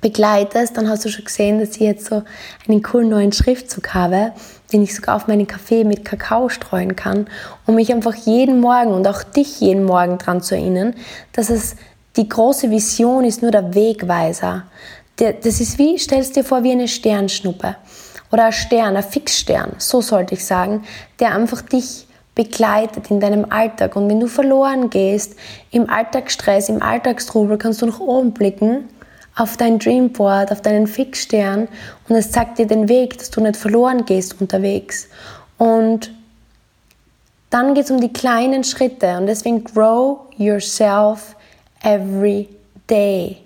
begleitest, 0.00 0.76
dann 0.76 0.88
hast 0.88 1.04
du 1.04 1.08
schon 1.08 1.24
gesehen, 1.24 1.60
dass 1.60 1.70
ich 1.70 1.80
jetzt 1.80 2.06
so 2.06 2.24
einen 2.68 2.82
coolen 2.82 3.08
neuen 3.08 3.32
Schriftzug 3.32 3.94
habe, 3.94 4.32
den 4.74 4.82
ich 4.82 4.94
sogar 4.94 5.14
auf 5.14 5.28
meinen 5.28 5.46
Kaffee 5.46 5.84
mit 5.84 6.04
Kakao 6.04 6.48
streuen 6.48 6.96
kann, 6.96 7.28
um 7.64 7.76
mich 7.76 7.92
einfach 7.92 8.14
jeden 8.14 8.60
Morgen 8.60 8.92
und 8.92 9.06
auch 9.06 9.22
dich 9.22 9.60
jeden 9.60 9.84
Morgen 9.84 10.18
daran 10.18 10.42
zu 10.42 10.56
erinnern, 10.56 10.94
dass 11.32 11.48
es 11.48 11.76
die 12.16 12.28
große 12.28 12.70
Vision 12.70 13.24
ist 13.24 13.40
nur 13.40 13.52
der 13.52 13.74
Wegweiser. 13.74 14.64
Das 15.16 15.60
ist 15.60 15.78
wie, 15.78 15.96
stellst 15.96 16.34
dir 16.34 16.42
vor, 16.42 16.64
wie 16.64 16.72
eine 16.72 16.88
Sternschnuppe 16.88 17.76
oder 18.32 18.46
ein 18.46 18.52
Stern, 18.52 18.96
ein 18.96 19.02
Fixstern, 19.04 19.74
so 19.78 20.00
sollte 20.00 20.34
ich 20.34 20.44
sagen, 20.44 20.82
der 21.20 21.32
einfach 21.36 21.62
dich 21.62 22.08
begleitet 22.34 23.12
in 23.12 23.20
deinem 23.20 23.46
Alltag. 23.50 23.94
Und 23.94 24.08
wenn 24.08 24.18
du 24.18 24.26
verloren 24.26 24.90
gehst, 24.90 25.36
im 25.70 25.88
Alltagsstress, 25.88 26.68
im 26.68 26.82
Alltagstrubel, 26.82 27.58
kannst 27.58 27.80
du 27.80 27.86
nach 27.86 28.00
oben 28.00 28.32
blicken 28.32 28.88
auf 29.36 29.56
dein 29.56 29.78
Dreamboard, 29.78 30.52
auf 30.52 30.62
deinen 30.62 30.86
Fixstern 30.86 31.68
und 32.08 32.16
es 32.16 32.30
zeigt 32.30 32.58
dir 32.58 32.66
den 32.66 32.88
Weg, 32.88 33.18
dass 33.18 33.30
du 33.30 33.40
nicht 33.40 33.56
verloren 33.56 34.04
gehst 34.04 34.40
unterwegs. 34.40 35.08
Und 35.58 36.12
dann 37.50 37.74
geht 37.74 37.84
es 37.84 37.90
um 37.90 38.00
die 38.00 38.12
kleinen 38.12 38.64
Schritte 38.64 39.16
und 39.16 39.26
deswegen 39.26 39.64
grow 39.64 40.20
yourself 40.36 41.36
every 41.82 42.48
day. 42.88 43.38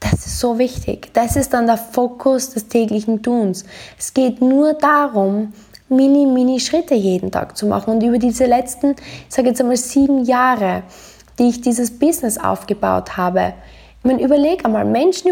Das 0.00 0.26
ist 0.26 0.38
so 0.38 0.58
wichtig. 0.58 1.10
Das 1.14 1.34
ist 1.34 1.54
dann 1.54 1.66
der 1.66 1.78
Fokus 1.78 2.50
des 2.50 2.68
täglichen 2.68 3.22
Tuns. 3.22 3.64
Es 3.98 4.12
geht 4.12 4.40
nur 4.42 4.74
darum, 4.74 5.52
mini, 5.88 6.26
mini 6.26 6.60
Schritte 6.60 6.94
jeden 6.94 7.30
Tag 7.30 7.56
zu 7.56 7.66
machen. 7.66 7.94
Und 7.94 8.02
über 8.02 8.18
diese 8.18 8.44
letzten, 8.44 8.96
ich 9.28 9.34
sage 9.34 9.48
jetzt 9.48 9.60
einmal 9.60 9.76
sieben 9.76 10.24
Jahre, 10.24 10.82
die 11.38 11.48
ich 11.48 11.60
dieses 11.60 11.98
Business 11.98 12.38
aufgebaut 12.38 13.16
habe, 13.16 13.54
ich 14.04 14.10
meine, 14.10 14.22
überleg 14.22 14.66
einmal, 14.66 14.84
Menschen 14.84 15.30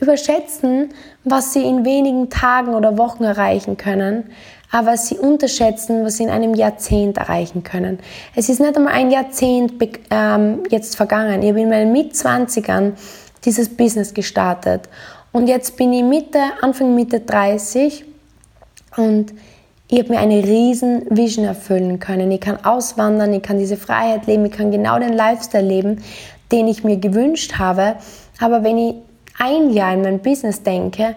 überschätzen, 0.00 0.94
was 1.24 1.52
sie 1.52 1.62
in 1.62 1.84
wenigen 1.84 2.30
Tagen 2.30 2.74
oder 2.74 2.96
Wochen 2.96 3.22
erreichen 3.22 3.76
können, 3.76 4.30
aber 4.70 4.96
sie 4.96 5.18
unterschätzen, 5.18 6.06
was 6.06 6.16
sie 6.16 6.22
in 6.22 6.30
einem 6.30 6.54
Jahrzehnt 6.54 7.18
erreichen 7.18 7.64
können. 7.64 7.98
Es 8.34 8.48
ist 8.48 8.60
nicht 8.60 8.74
einmal 8.78 8.94
ein 8.94 9.10
Jahrzehnt 9.10 9.74
ähm, 10.10 10.62
jetzt 10.70 10.96
vergangen. 10.96 11.42
Ich 11.42 11.50
habe 11.50 11.60
in 11.60 11.68
meinen 11.68 11.92
Mitzwanzigern 11.92 12.94
dieses 13.44 13.68
Business 13.68 14.14
gestartet 14.14 14.88
und 15.32 15.46
jetzt 15.46 15.76
bin 15.76 15.92
ich 15.92 16.02
Mitte, 16.02 16.40
Anfang 16.62 16.94
Mitte 16.94 17.20
30 17.20 18.06
und 18.96 19.34
ich 19.88 19.98
habe 19.98 20.14
mir 20.14 20.18
eine 20.18 20.42
riesen 20.42 21.04
Vision 21.10 21.44
erfüllen 21.44 22.00
können. 22.00 22.30
Ich 22.30 22.40
kann 22.40 22.64
auswandern, 22.64 23.34
ich 23.34 23.42
kann 23.42 23.58
diese 23.58 23.76
Freiheit 23.76 24.26
leben, 24.26 24.46
ich 24.46 24.52
kann 24.52 24.70
genau 24.70 24.98
den 24.98 25.12
Lifestyle 25.12 25.62
leben, 25.62 26.02
den 26.54 26.68
ich 26.68 26.84
mir 26.84 26.96
gewünscht 26.96 27.58
habe. 27.58 27.96
Aber 28.40 28.62
wenn 28.62 28.78
ich 28.78 28.94
ein 29.38 29.70
Jahr 29.70 29.92
in 29.92 30.02
mein 30.02 30.20
Business 30.20 30.62
denke, 30.62 31.16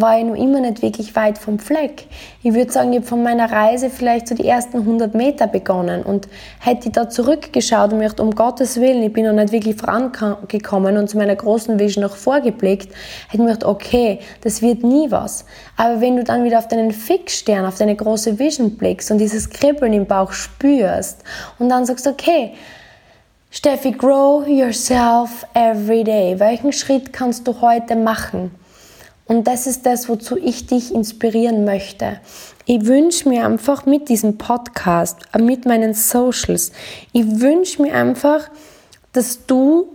war 0.00 0.18
ich 0.18 0.24
noch 0.24 0.36
immer 0.36 0.60
nicht 0.60 0.80
wirklich 0.80 1.16
weit 1.16 1.38
vom 1.38 1.58
Fleck. 1.58 2.06
Ich 2.42 2.54
würde 2.54 2.70
sagen, 2.70 2.92
ich 2.92 2.98
habe 2.98 3.06
von 3.06 3.22
meiner 3.22 3.50
Reise 3.50 3.90
vielleicht 3.90 4.28
so 4.28 4.34
die 4.34 4.46
ersten 4.46 4.78
100 4.78 5.14
Meter 5.14 5.46
begonnen 5.48 6.02
und 6.04 6.28
hätte 6.60 6.88
ich 6.88 6.92
da 6.92 7.08
zurückgeschaut 7.08 7.92
und 7.92 7.98
mir 7.98 8.04
gedacht, 8.04 8.20
um 8.20 8.34
Gottes 8.34 8.80
Willen, 8.80 9.02
ich 9.02 9.12
bin 9.12 9.26
noch 9.26 9.32
nicht 9.32 9.52
wirklich 9.52 9.76
vorangekommen 9.76 10.96
und 10.96 11.10
zu 11.10 11.16
meiner 11.16 11.34
großen 11.34 11.78
Vision 11.80 12.04
noch 12.04 12.14
vorgeblickt, 12.14 12.88
hätte 12.88 12.94
ich 13.32 13.38
mir 13.40 13.46
gedacht, 13.46 13.64
okay, 13.64 14.20
das 14.42 14.62
wird 14.62 14.84
nie 14.84 15.10
was. 15.10 15.44
Aber 15.76 16.00
wenn 16.00 16.16
du 16.16 16.22
dann 16.22 16.44
wieder 16.44 16.58
auf 16.58 16.68
deinen 16.68 16.92
Fixstern, 16.92 17.66
auf 17.66 17.78
deine 17.78 17.96
große 17.96 18.38
Vision 18.38 18.76
blickst 18.76 19.10
und 19.10 19.18
dieses 19.18 19.50
Kribbeln 19.50 19.92
im 19.92 20.06
Bauch 20.06 20.32
spürst 20.32 21.24
und 21.58 21.70
dann 21.70 21.86
sagst, 21.86 22.06
okay, 22.06 22.52
Steffi, 23.50 23.92
grow 23.92 24.46
yourself 24.46 25.46
every 25.54 26.04
day. 26.04 26.38
Welchen 26.38 26.70
Schritt 26.70 27.14
kannst 27.14 27.48
du 27.48 27.62
heute 27.62 27.96
machen? 27.96 28.50
Und 29.24 29.46
das 29.46 29.66
ist 29.66 29.86
das, 29.86 30.06
wozu 30.08 30.36
ich 30.36 30.66
dich 30.66 30.94
inspirieren 30.94 31.64
möchte. 31.64 32.20
Ich 32.66 32.84
wünsche 32.84 33.26
mir 33.26 33.46
einfach 33.46 33.86
mit 33.86 34.10
diesem 34.10 34.36
Podcast, 34.36 35.16
äh, 35.32 35.38
mit 35.38 35.64
meinen 35.64 35.94
Socials, 35.94 36.72
ich 37.12 37.40
wünsche 37.40 37.80
mir 37.80 37.94
einfach, 37.94 38.50
dass 39.14 39.46
du 39.46 39.88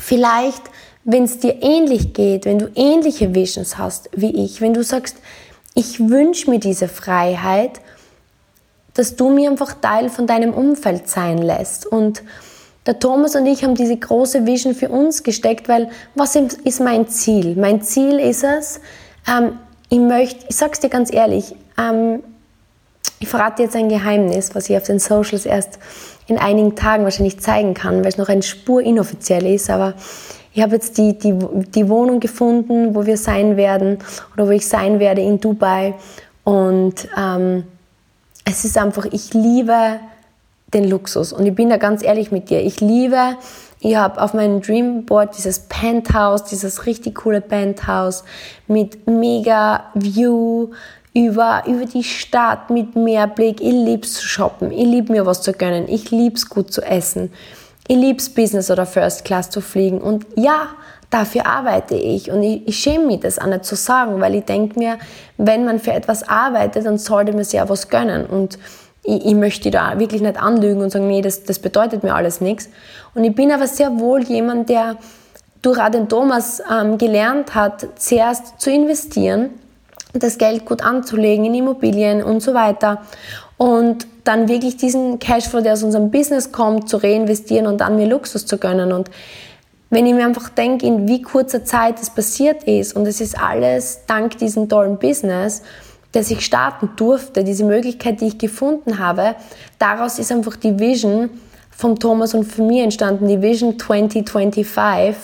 vielleicht, 0.00 0.62
wenn 1.04 1.24
es 1.24 1.38
dir 1.38 1.62
ähnlich 1.62 2.14
geht, 2.14 2.46
wenn 2.46 2.58
du 2.58 2.68
ähnliche 2.74 3.32
Visions 3.32 3.78
hast 3.78 4.10
wie 4.12 4.44
ich, 4.44 4.60
wenn 4.60 4.74
du 4.74 4.82
sagst, 4.82 5.16
ich 5.76 6.00
wünsche 6.00 6.50
mir 6.50 6.58
diese 6.58 6.88
Freiheit, 6.88 7.80
dass 8.94 9.16
du 9.16 9.28
mir 9.28 9.50
einfach 9.50 9.74
Teil 9.74 10.08
von 10.08 10.26
deinem 10.26 10.54
Umfeld 10.54 11.08
sein 11.08 11.38
lässt. 11.38 11.86
Und 11.86 12.22
der 12.86 12.98
Thomas 12.98 13.34
und 13.34 13.46
ich 13.46 13.64
haben 13.64 13.74
diese 13.74 13.96
große 13.96 14.46
Vision 14.46 14.74
für 14.74 14.88
uns 14.88 15.22
gesteckt, 15.22 15.68
weil 15.68 15.90
was 16.14 16.36
ist 16.36 16.80
mein 16.80 17.08
Ziel? 17.08 17.56
Mein 17.56 17.82
Ziel 17.82 18.18
ist 18.18 18.44
es, 18.44 18.80
ähm, 19.28 19.58
ich 19.88 19.98
möchte, 19.98 20.46
ich 20.48 20.56
sag's 20.56 20.80
dir 20.80 20.90
ganz 20.90 21.12
ehrlich, 21.12 21.54
ähm, 21.78 22.22
ich 23.20 23.28
verrate 23.28 23.62
jetzt 23.62 23.76
ein 23.76 23.88
Geheimnis, 23.88 24.54
was 24.54 24.68
ich 24.68 24.76
auf 24.76 24.84
den 24.84 24.98
Socials 24.98 25.46
erst 25.46 25.78
in 26.26 26.38
einigen 26.38 26.74
Tagen 26.74 27.04
wahrscheinlich 27.04 27.40
zeigen 27.40 27.74
kann, 27.74 28.00
weil 28.00 28.08
es 28.08 28.18
noch 28.18 28.28
eine 28.28 28.42
Spur 28.42 28.82
inoffiziell 28.82 29.46
ist, 29.46 29.70
aber 29.70 29.94
ich 30.52 30.62
habe 30.62 30.74
jetzt 30.74 30.98
die, 30.98 31.18
die, 31.18 31.34
die 31.74 31.88
Wohnung 31.88 32.20
gefunden, 32.20 32.94
wo 32.94 33.06
wir 33.06 33.16
sein 33.16 33.56
werden 33.56 33.98
oder 34.34 34.46
wo 34.46 34.50
ich 34.50 34.66
sein 34.68 35.00
werde 35.00 35.20
in 35.20 35.40
Dubai 35.40 35.94
und 36.44 37.08
ähm, 37.16 37.64
es 38.44 38.64
ist 38.64 38.76
einfach, 38.78 39.06
ich 39.06 39.34
liebe 39.34 40.00
den 40.72 40.88
Luxus. 40.88 41.32
Und 41.32 41.46
ich 41.46 41.54
bin 41.54 41.70
da 41.70 41.76
ganz 41.76 42.02
ehrlich 42.02 42.32
mit 42.32 42.50
dir. 42.50 42.60
Ich 42.60 42.80
liebe, 42.80 43.36
ich 43.80 43.96
habe 43.96 44.20
auf 44.20 44.34
meinem 44.34 44.60
Dreamboard 44.60 45.36
dieses 45.36 45.60
Penthouse, 45.60 46.44
dieses 46.44 46.86
richtig 46.86 47.14
coole 47.16 47.40
Penthouse 47.40 48.24
mit 48.66 49.06
mega 49.06 49.84
View 49.94 50.70
über, 51.14 51.62
über 51.66 51.86
die 51.86 52.02
Stadt, 52.02 52.70
mit 52.70 52.96
Meerblick. 52.96 53.60
Ich 53.60 53.72
liebe 53.72 54.02
es 54.02 54.14
zu 54.14 54.26
shoppen. 54.26 54.72
Ich 54.72 54.84
liebe 54.84 55.12
mir 55.12 55.26
was 55.26 55.42
zu 55.42 55.52
gönnen. 55.52 55.88
Ich 55.88 56.10
liebe 56.10 56.34
es 56.34 56.48
gut 56.48 56.72
zu 56.72 56.82
essen. 56.82 57.32
Ich 57.86 57.96
liebe 57.96 58.18
es 58.18 58.30
Business 58.30 58.70
oder 58.70 58.84
First 58.84 59.24
Class 59.24 59.50
zu 59.50 59.60
fliegen. 59.60 60.00
Und 60.00 60.26
ja, 60.34 60.68
dafür 61.14 61.46
arbeite 61.46 61.94
ich. 61.94 62.30
Und 62.30 62.42
ich, 62.42 62.66
ich 62.66 62.76
schäme 62.76 63.06
mich, 63.06 63.20
das 63.20 63.38
auch 63.38 63.46
nicht 63.46 63.64
zu 63.64 63.76
sagen, 63.76 64.20
weil 64.20 64.34
ich 64.34 64.44
denke 64.44 64.76
mir, 64.78 64.98
wenn 65.36 65.64
man 65.64 65.78
für 65.78 65.92
etwas 65.92 66.28
arbeitet, 66.28 66.86
dann 66.86 66.98
sollte 66.98 67.32
man 67.32 67.44
sich 67.44 67.60
auch 67.60 67.68
was 67.68 67.88
gönnen. 67.88 68.26
Und 68.26 68.58
ich, 69.04 69.24
ich 69.24 69.34
möchte 69.34 69.70
da 69.70 69.98
wirklich 70.00 70.22
nicht 70.22 70.42
anlügen 70.42 70.82
und 70.82 70.90
sagen, 70.90 71.06
nee, 71.06 71.22
das, 71.22 71.44
das 71.44 71.60
bedeutet 71.60 72.02
mir 72.02 72.14
alles 72.16 72.40
nichts. 72.40 72.68
Und 73.14 73.22
ich 73.22 73.32
bin 73.32 73.52
aber 73.52 73.68
sehr 73.68 73.96
wohl 74.00 74.24
jemand, 74.24 74.68
der 74.68 74.96
durch 75.62 75.78
auch 75.78 75.88
den 75.88 76.08
Thomas 76.08 76.60
ähm, 76.70 76.98
gelernt 76.98 77.54
hat, 77.54 77.86
zuerst 77.96 78.60
zu 78.60 78.70
investieren, 78.70 79.50
das 80.14 80.36
Geld 80.36 80.66
gut 80.66 80.82
anzulegen 80.82 81.44
in 81.44 81.54
Immobilien 81.54 82.22
und 82.22 82.40
so 82.40 82.54
weiter 82.54 83.02
und 83.56 84.06
dann 84.24 84.48
wirklich 84.48 84.76
diesen 84.76 85.18
Cashflow, 85.18 85.60
der 85.60 85.74
aus 85.74 85.82
unserem 85.82 86.10
Business 86.10 86.50
kommt, 86.50 86.88
zu 86.88 86.96
reinvestieren 86.96 87.66
und 87.66 87.80
dann 87.80 87.96
mir 87.96 88.06
Luxus 88.06 88.46
zu 88.46 88.58
gönnen. 88.58 88.92
Und 88.92 89.10
wenn 89.94 90.06
ich 90.06 90.14
mir 90.14 90.26
einfach 90.26 90.48
denke, 90.48 90.86
in 90.86 91.06
wie 91.08 91.22
kurzer 91.22 91.64
Zeit 91.64 92.00
das 92.00 92.10
passiert 92.10 92.64
ist 92.64 92.96
und 92.96 93.06
es 93.06 93.20
ist 93.20 93.38
alles 93.40 94.00
dank 94.06 94.36
diesem 94.38 94.68
tollen 94.68 94.98
Business, 94.98 95.62
das 96.12 96.30
ich 96.30 96.44
starten 96.44 96.90
durfte, 96.96 97.44
diese 97.44 97.64
Möglichkeit, 97.64 98.20
die 98.20 98.26
ich 98.26 98.38
gefunden 98.38 98.98
habe, 98.98 99.36
daraus 99.78 100.18
ist 100.18 100.32
einfach 100.32 100.56
die 100.56 100.78
Vision 100.78 101.30
von 101.70 101.96
Thomas 101.96 102.34
und 102.34 102.44
von 102.44 102.66
mir 102.66 102.84
entstanden, 102.84 103.26
die 103.26 103.40
Vision 103.40 103.78
2025 103.78 105.14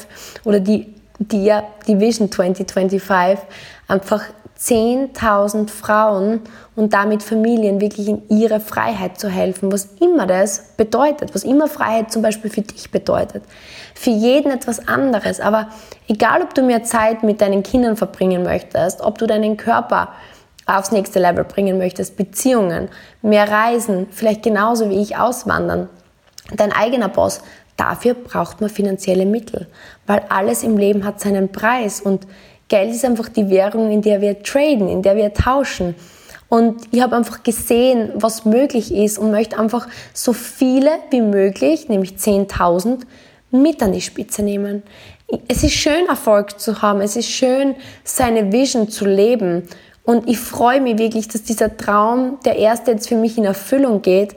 oder 0.44 0.60
die, 0.60 0.86
die, 1.18 1.52
die 1.86 2.00
Vision 2.00 2.30
2025, 2.30 3.38
einfach 3.86 4.24
10.000 4.60 5.70
Frauen 5.70 6.40
und 6.76 6.92
damit 6.92 7.22
Familien 7.22 7.80
wirklich 7.80 8.08
in 8.08 8.22
ihre 8.28 8.60
Freiheit 8.60 9.18
zu 9.18 9.28
helfen, 9.28 9.72
was 9.72 9.88
immer 10.00 10.26
das 10.26 10.74
bedeutet, 10.76 11.34
was 11.34 11.44
immer 11.44 11.66
Freiheit 11.66 12.12
zum 12.12 12.20
Beispiel 12.20 12.50
für 12.50 12.60
dich 12.60 12.90
bedeutet. 12.90 13.42
Für 13.94 14.10
jeden 14.10 14.52
etwas 14.52 14.86
anderes, 14.86 15.40
aber 15.40 15.68
egal 16.08 16.42
ob 16.42 16.54
du 16.54 16.62
mehr 16.62 16.84
Zeit 16.84 17.22
mit 17.22 17.40
deinen 17.40 17.62
Kindern 17.62 17.96
verbringen 17.96 18.42
möchtest, 18.42 19.00
ob 19.00 19.16
du 19.16 19.26
deinen 19.26 19.56
Körper 19.56 20.10
aufs 20.66 20.92
nächste 20.92 21.20
Level 21.20 21.44
bringen 21.44 21.78
möchtest, 21.78 22.16
Beziehungen, 22.16 22.90
mehr 23.22 23.50
Reisen, 23.50 24.08
vielleicht 24.10 24.42
genauso 24.42 24.90
wie 24.90 25.00
ich 25.00 25.16
auswandern, 25.16 25.88
dein 26.54 26.72
eigener 26.72 27.08
Boss, 27.08 27.40
dafür 27.78 28.12
braucht 28.12 28.60
man 28.60 28.68
finanzielle 28.68 29.24
Mittel, 29.24 29.66
weil 30.06 30.22
alles 30.28 30.62
im 30.62 30.76
Leben 30.76 31.04
hat 31.04 31.18
seinen 31.18 31.50
Preis 31.50 32.00
und 32.02 32.26
Geld 32.70 32.94
ist 32.94 33.04
einfach 33.04 33.28
die 33.28 33.50
Währung, 33.50 33.90
in 33.90 34.00
der 34.00 34.20
wir 34.22 34.42
traden, 34.42 34.88
in 34.88 35.02
der 35.02 35.16
wir 35.16 35.34
tauschen. 35.34 35.96
Und 36.48 36.82
ich 36.92 37.02
habe 37.02 37.16
einfach 37.16 37.42
gesehen, 37.42 38.12
was 38.14 38.44
möglich 38.44 38.94
ist 38.94 39.18
und 39.18 39.32
möchte 39.32 39.58
einfach 39.58 39.88
so 40.14 40.32
viele 40.32 40.90
wie 41.10 41.20
möglich, 41.20 41.88
nämlich 41.88 42.12
10.000, 42.12 43.00
mit 43.50 43.82
an 43.82 43.92
die 43.92 44.00
Spitze 44.00 44.42
nehmen. 44.42 44.84
Es 45.48 45.64
ist 45.64 45.74
schön, 45.74 46.06
Erfolg 46.08 46.60
zu 46.60 46.80
haben. 46.80 47.00
Es 47.00 47.16
ist 47.16 47.28
schön, 47.28 47.74
seine 48.04 48.52
Vision 48.52 48.88
zu 48.88 49.04
leben. 49.04 49.68
Und 50.04 50.28
ich 50.28 50.38
freue 50.38 50.80
mich 50.80 50.98
wirklich, 50.98 51.26
dass 51.26 51.42
dieser 51.42 51.76
Traum, 51.76 52.38
der 52.44 52.56
erste 52.56 52.92
jetzt 52.92 53.08
für 53.08 53.16
mich 53.16 53.36
in 53.36 53.44
Erfüllung 53.44 54.02
geht. 54.02 54.34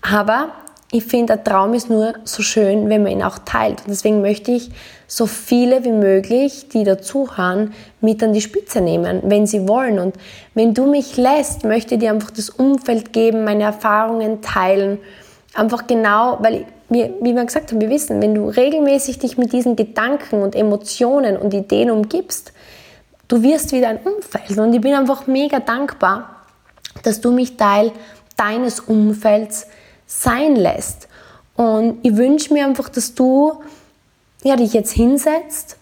Aber 0.00 0.52
ich 0.92 1.04
finde, 1.04 1.34
der 1.34 1.44
Traum 1.44 1.74
ist 1.74 1.90
nur 1.90 2.14
so 2.24 2.42
schön, 2.42 2.88
wenn 2.88 3.02
man 3.02 3.12
ihn 3.12 3.22
auch 3.22 3.38
teilt. 3.38 3.80
Und 3.80 3.90
deswegen 3.90 4.20
möchte 4.20 4.52
ich 4.52 4.70
so 5.14 5.26
viele 5.26 5.84
wie 5.84 5.92
möglich, 5.92 6.68
die 6.72 6.84
dazuhören, 6.84 7.74
mit 8.00 8.22
an 8.22 8.32
die 8.32 8.40
Spitze 8.40 8.80
nehmen, 8.80 9.20
wenn 9.24 9.46
sie 9.46 9.68
wollen. 9.68 9.98
Und 9.98 10.14
wenn 10.54 10.72
du 10.72 10.86
mich 10.86 11.18
lässt, 11.18 11.64
möchte 11.64 11.94
ich 11.94 12.00
dir 12.00 12.12
einfach 12.12 12.30
das 12.30 12.48
Umfeld 12.48 13.12
geben, 13.12 13.44
meine 13.44 13.64
Erfahrungen 13.64 14.40
teilen. 14.40 14.98
Einfach 15.52 15.86
genau, 15.86 16.38
weil, 16.40 16.64
wir, 16.88 17.12
wie 17.20 17.34
wir 17.34 17.44
gesagt 17.44 17.72
haben, 17.72 17.80
wir 17.82 17.90
wissen, 17.90 18.22
wenn 18.22 18.34
du 18.34 18.48
regelmäßig 18.48 19.18
dich 19.18 19.36
mit 19.36 19.52
diesen 19.52 19.76
Gedanken 19.76 20.40
und 20.40 20.54
Emotionen 20.54 21.36
und 21.36 21.52
Ideen 21.52 21.90
umgibst, 21.90 22.54
du 23.28 23.42
wirst 23.42 23.72
wieder 23.72 23.88
ein 23.88 23.98
Umfeld. 23.98 24.58
Und 24.58 24.72
ich 24.72 24.80
bin 24.80 24.94
einfach 24.94 25.26
mega 25.26 25.60
dankbar, 25.60 26.36
dass 27.02 27.20
du 27.20 27.32
mich 27.32 27.58
Teil 27.58 27.92
deines 28.38 28.80
Umfelds 28.80 29.66
sein 30.06 30.56
lässt. 30.56 31.06
Und 31.54 31.98
ich 32.00 32.16
wünsche 32.16 32.54
mir 32.54 32.64
einfach, 32.64 32.88
dass 32.88 33.14
du 33.14 33.60
ja, 34.42 34.56
dich 34.56 34.72
jetzt 34.72 34.92
hinsetzt 34.92 35.76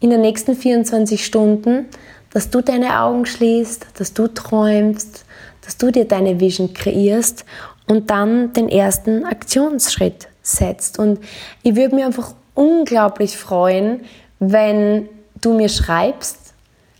in 0.00 0.10
den 0.10 0.20
nächsten 0.20 0.54
24 0.54 1.24
Stunden, 1.24 1.86
dass 2.32 2.50
du 2.50 2.60
deine 2.60 3.00
Augen 3.00 3.26
schließt, 3.26 3.86
dass 3.98 4.12
du 4.12 4.28
träumst, 4.28 5.24
dass 5.64 5.76
du 5.76 5.90
dir 5.90 6.06
deine 6.06 6.38
Vision 6.38 6.74
kreierst 6.74 7.44
und 7.86 8.10
dann 8.10 8.52
den 8.52 8.68
ersten 8.68 9.24
Aktionsschritt 9.24 10.28
setzt. 10.42 10.98
Und 10.98 11.18
ich 11.62 11.74
würde 11.76 11.94
mich 11.94 12.04
einfach 12.04 12.34
unglaublich 12.54 13.36
freuen, 13.36 14.00
wenn 14.38 15.08
du 15.40 15.54
mir 15.54 15.68
schreibst 15.68 16.38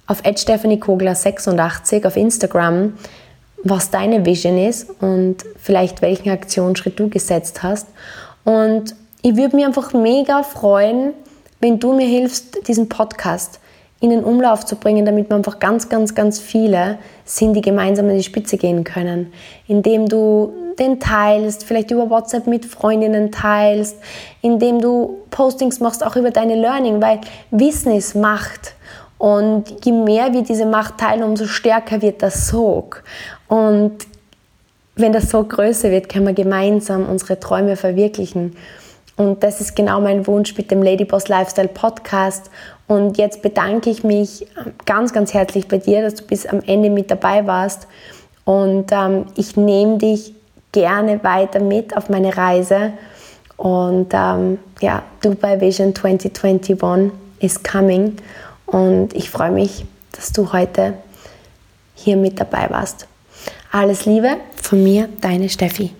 auf 0.06 0.22
Stephanie 0.36 0.78
Kogler 0.78 1.14
86 1.14 2.04
auf 2.06 2.16
Instagram, 2.16 2.94
was 3.64 3.90
deine 3.90 4.24
Vision 4.24 4.58
ist 4.58 4.90
und 5.00 5.44
vielleicht 5.60 6.02
welchen 6.02 6.30
Aktionsschritt 6.30 6.98
du 6.98 7.08
gesetzt 7.08 7.62
hast. 7.62 7.88
Und 8.44 8.94
ich 9.22 9.36
würde 9.36 9.56
mich 9.56 9.66
einfach 9.66 9.92
mega 9.92 10.42
freuen, 10.42 11.12
wenn 11.60 11.78
du 11.78 11.94
mir 11.94 12.06
hilfst, 12.06 12.68
diesen 12.68 12.88
Podcast 12.88 13.60
in 14.00 14.10
den 14.10 14.24
Umlauf 14.24 14.64
zu 14.66 14.76
bringen, 14.76 15.06
damit 15.06 15.30
wir 15.30 15.36
einfach 15.36 15.58
ganz, 15.58 15.88
ganz, 15.88 16.14
ganz 16.14 16.38
viele 16.38 16.98
sind, 17.24 17.54
die 17.54 17.62
gemeinsam 17.62 18.08
an 18.08 18.16
die 18.16 18.22
Spitze 18.22 18.58
gehen 18.58 18.84
können. 18.84 19.32
Indem 19.66 20.08
du 20.08 20.52
den 20.78 21.00
teilst, 21.00 21.64
vielleicht 21.64 21.90
über 21.90 22.10
WhatsApp 22.10 22.46
mit 22.46 22.66
Freundinnen 22.66 23.32
teilst, 23.32 23.96
indem 24.42 24.80
du 24.80 25.16
Postings 25.30 25.80
machst, 25.80 26.04
auch 26.04 26.16
über 26.16 26.30
deine 26.30 26.56
Learning, 26.56 27.00
weil 27.00 27.20
Wissen 27.50 27.92
ist 27.92 28.14
Macht. 28.14 28.74
Und 29.16 29.84
je 29.84 29.92
mehr 29.92 30.34
wir 30.34 30.42
diese 30.42 30.66
Macht 30.66 30.98
teilen, 30.98 31.22
umso 31.22 31.46
stärker 31.46 32.02
wird 32.02 32.20
der 32.20 32.30
Sog. 32.30 33.02
Und 33.48 33.96
wenn 34.94 35.12
das 35.12 35.30
Sog 35.30 35.50
größer 35.50 35.90
wird, 35.90 36.10
können 36.10 36.26
wir 36.26 36.34
gemeinsam 36.34 37.08
unsere 37.08 37.40
Träume 37.40 37.76
verwirklichen. 37.76 38.56
Und 39.16 39.42
das 39.42 39.60
ist 39.60 39.74
genau 39.74 40.00
mein 40.00 40.26
Wunsch 40.26 40.56
mit 40.56 40.70
dem 40.70 40.82
Ladyboss 40.82 41.28
Lifestyle 41.28 41.68
Podcast. 41.68 42.50
Und 42.86 43.16
jetzt 43.18 43.42
bedanke 43.42 43.90
ich 43.90 44.04
mich 44.04 44.46
ganz, 44.84 45.12
ganz 45.12 45.32
herzlich 45.32 45.68
bei 45.68 45.78
dir, 45.78 46.02
dass 46.02 46.16
du 46.16 46.24
bis 46.24 46.46
am 46.46 46.60
Ende 46.60 46.90
mit 46.90 47.10
dabei 47.10 47.46
warst. 47.46 47.86
Und 48.44 48.92
ähm, 48.92 49.26
ich 49.36 49.56
nehme 49.56 49.98
dich 49.98 50.34
gerne 50.72 51.24
weiter 51.24 51.60
mit 51.60 51.96
auf 51.96 52.08
meine 52.08 52.36
Reise. 52.36 52.92
Und 53.56 54.08
ähm, 54.12 54.58
ja, 54.80 55.02
Dubai 55.22 55.60
Vision 55.60 55.94
2021 55.94 57.10
is 57.40 57.62
coming. 57.62 58.16
Und 58.66 59.14
ich 59.14 59.30
freue 59.30 59.50
mich, 59.50 59.86
dass 60.12 60.32
du 60.32 60.52
heute 60.52 60.94
hier 61.94 62.16
mit 62.16 62.38
dabei 62.38 62.68
warst. 62.70 63.06
Alles 63.72 64.04
Liebe 64.04 64.36
von 64.56 64.82
mir, 64.82 65.08
deine 65.20 65.48
Steffi. 65.48 65.92